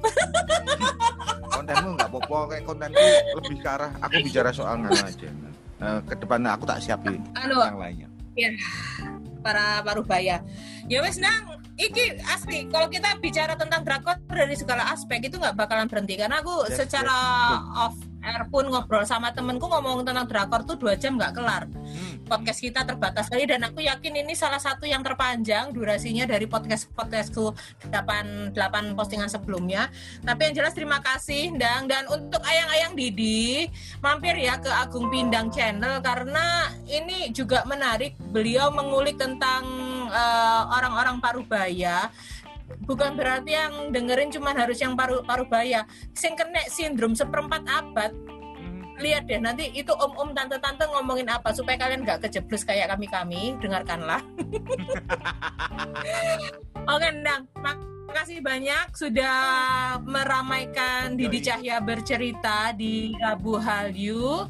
kontenmu 1.56 1.96
nggak 1.96 2.12
apa-apa 2.12 2.38
kayak 2.52 2.64
kontenku 2.68 3.06
lebih 3.40 3.56
ke 3.64 3.68
arah 3.72 3.96
aku 4.04 4.20
bicara 4.20 4.52
soal 4.52 4.76
nganu 4.84 5.00
aja. 5.00 5.32
Uh, 5.78 6.02
ke 6.02 6.18
depannya 6.18 6.58
aku 6.58 6.66
tak 6.66 6.82
siapin 6.82 7.22
anu, 7.38 7.62
yang 7.62 7.78
lainnya. 7.78 8.08
Ya, 8.34 8.50
para 9.42 9.78
parubaya. 9.86 10.42
Ya 10.90 10.98
wes 11.02 11.22
nang 11.22 11.57
iki 11.78 12.18
asli 12.26 12.66
kalau 12.66 12.90
kita 12.90 13.16
bicara 13.22 13.54
tentang 13.54 13.86
drakor 13.86 14.18
dari 14.26 14.58
segala 14.58 14.90
aspek 14.90 15.30
itu 15.30 15.38
nggak 15.38 15.54
bakalan 15.54 15.86
berhenti. 15.86 16.18
Karena 16.18 16.42
aku 16.42 16.66
yes, 16.66 16.82
secara 16.82 17.16
yes, 17.54 17.78
off 17.78 17.96
air 18.18 18.42
pun 18.50 18.66
ngobrol 18.66 19.06
sama 19.06 19.30
temenku 19.30 19.70
ngomong 19.70 20.02
tentang 20.02 20.26
drakor 20.26 20.66
tuh 20.66 20.76
dua 20.76 20.98
jam 20.98 21.14
nggak 21.16 21.32
kelar. 21.38 21.64
Hmm. 21.70 22.20
podcast 22.28 22.60
kita 22.60 22.84
terbatas 22.84 23.32
kali 23.32 23.48
dan 23.48 23.64
aku 23.64 23.80
yakin 23.80 24.20
ini 24.20 24.36
salah 24.36 24.60
satu 24.60 24.84
yang 24.84 25.00
terpanjang 25.00 25.72
durasinya 25.72 26.28
dari 26.28 26.44
podcast 26.44 26.92
podcastku 26.92 27.56
8 27.88 28.52
8 28.52 28.92
postingan 28.92 29.32
sebelumnya. 29.32 29.88
Tapi 30.20 30.50
yang 30.50 30.54
jelas 30.60 30.76
terima 30.76 31.00
kasih 31.00 31.56
dan 31.56 31.88
untuk 32.12 32.44
ayang-ayang 32.44 32.92
Didi 32.92 33.72
mampir 34.04 34.36
ya 34.36 34.60
ke 34.60 34.68
Agung 34.68 35.08
Pindang 35.08 35.48
channel 35.48 36.04
karena 36.04 36.68
ini 36.84 37.32
juga 37.32 37.64
menarik. 37.64 38.12
Beliau 38.28 38.68
mengulik 38.68 39.16
tentang 39.16 39.64
uh, 40.08 40.62
orang-orang 40.74 41.22
parubaya 41.22 42.10
bukan 42.84 43.16
berarti 43.16 43.56
yang 43.56 43.92
dengerin 43.92 44.28
cuma 44.28 44.52
harus 44.52 44.76
yang 44.80 44.92
paru 44.92 45.24
parubaya. 45.24 45.88
Sing 46.12 46.36
kena 46.36 46.60
sindrom 46.68 47.16
seperempat 47.16 47.64
abad 47.64 48.12
hmm. 48.12 49.00
lihat 49.00 49.24
deh 49.24 49.40
nanti 49.40 49.72
itu 49.72 49.92
om-om 49.92 50.36
tante-tante 50.36 50.84
ngomongin 50.88 51.32
apa 51.32 51.52
supaya 51.56 51.80
kalian 51.80 52.04
nggak 52.04 52.28
kejeblus 52.28 52.68
kayak 52.68 52.92
kami-kami. 52.92 53.56
Dengarkanlah. 53.60 54.20
Oke 56.92 57.08
Ndang 57.12 57.44
makasih 58.08 58.40
banyak 58.40 58.96
sudah 58.96 59.36
meramaikan 60.00 61.12
Didi 61.12 61.44
Cahya 61.44 61.76
bercerita 61.84 62.72
di 62.72 63.12
Rabu 63.20 63.60
Halyu 63.60 64.48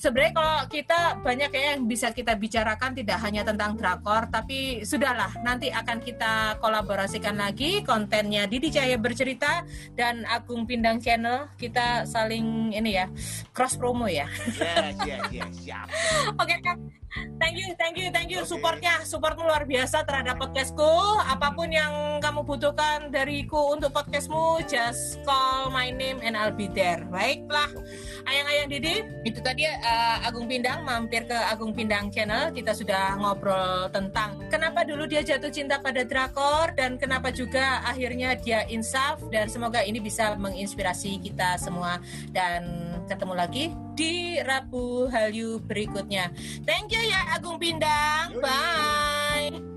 sebenarnya 0.00 0.32
kalau 0.32 0.56
kita 0.72 1.00
banyak 1.20 1.50
ya 1.52 1.62
yang 1.76 1.84
bisa 1.84 2.08
kita 2.16 2.32
bicarakan 2.32 2.96
tidak 2.96 3.20
hanya 3.20 3.44
tentang 3.44 3.76
drakor 3.76 4.32
tapi 4.32 4.80
sudahlah 4.80 5.28
nanti 5.44 5.68
akan 5.68 6.00
kita 6.00 6.56
kolaborasikan 6.56 7.36
lagi 7.36 7.84
kontennya 7.84 8.48
Didi 8.48 8.72
Cahaya 8.72 8.96
bercerita 8.96 9.68
dan 9.92 10.24
Agung 10.24 10.64
Pindang 10.64 10.96
channel 11.04 11.52
kita 11.60 12.08
saling 12.08 12.72
ini 12.72 12.96
ya 12.96 13.12
cross 13.52 13.76
promo 13.76 14.08
ya. 14.08 14.24
Yes 14.56 14.96
yes 15.04 15.24
yes 15.28 15.52
siap. 15.60 15.86
Oke 16.42 16.56
Kak. 16.64 16.80
Thank 17.10 17.58
you, 17.58 17.74
thank 17.74 17.98
you, 17.98 18.08
thank 18.14 18.30
you. 18.30 18.46
Okay. 18.46 18.54
Supportnya, 18.54 19.02
supportmu 19.02 19.42
luar 19.42 19.66
biasa 19.66 20.06
terhadap 20.06 20.38
podcastku. 20.38 21.18
Apa 21.26 21.50
pun 21.58 21.66
yang 21.66 22.22
kamu 22.22 22.46
butuhkan 22.46 23.10
dariku 23.10 23.74
untuk 23.74 23.90
podcastmu, 23.90 24.62
just 24.70 25.18
call 25.26 25.74
my 25.74 25.90
name 25.90 26.22
and 26.22 26.38
I'll 26.38 26.54
be 26.54 26.70
there. 26.70 27.02
Baiklah, 27.10 27.66
ayang-ayang 28.30 28.68
Didi, 28.70 28.94
itu 29.26 29.42
tadi 29.42 29.66
uh, 29.66 30.22
Agung 30.22 30.46
Pindang 30.46 30.86
mampir 30.86 31.26
ke 31.26 31.34
Agung 31.34 31.74
Pindang 31.74 32.14
channel. 32.14 32.54
Kita 32.54 32.70
sudah 32.78 33.18
ngobrol 33.18 33.90
tentang 33.90 34.46
kenapa 34.46 34.86
dulu 34.86 35.10
dia 35.10 35.26
jatuh 35.26 35.50
cinta 35.50 35.82
pada 35.82 36.06
drakor 36.06 36.70
dan 36.78 36.94
kenapa 36.94 37.34
juga 37.34 37.82
akhirnya 37.90 38.38
dia 38.38 38.62
insaf 38.70 39.18
dan 39.34 39.50
semoga 39.50 39.82
ini 39.82 39.98
bisa 39.98 40.38
menginspirasi 40.38 41.18
kita 41.18 41.58
semua 41.58 41.98
dan 42.30 42.89
ketemu 43.10 43.34
lagi 43.34 43.64
di 43.98 44.38
Rabu 44.38 45.10
Hallyu 45.10 45.58
berikutnya. 45.66 46.30
Thank 46.62 46.94
you 46.94 47.02
ya 47.02 47.34
Agung 47.34 47.58
Pindang, 47.58 48.38
Bye. 48.38 49.69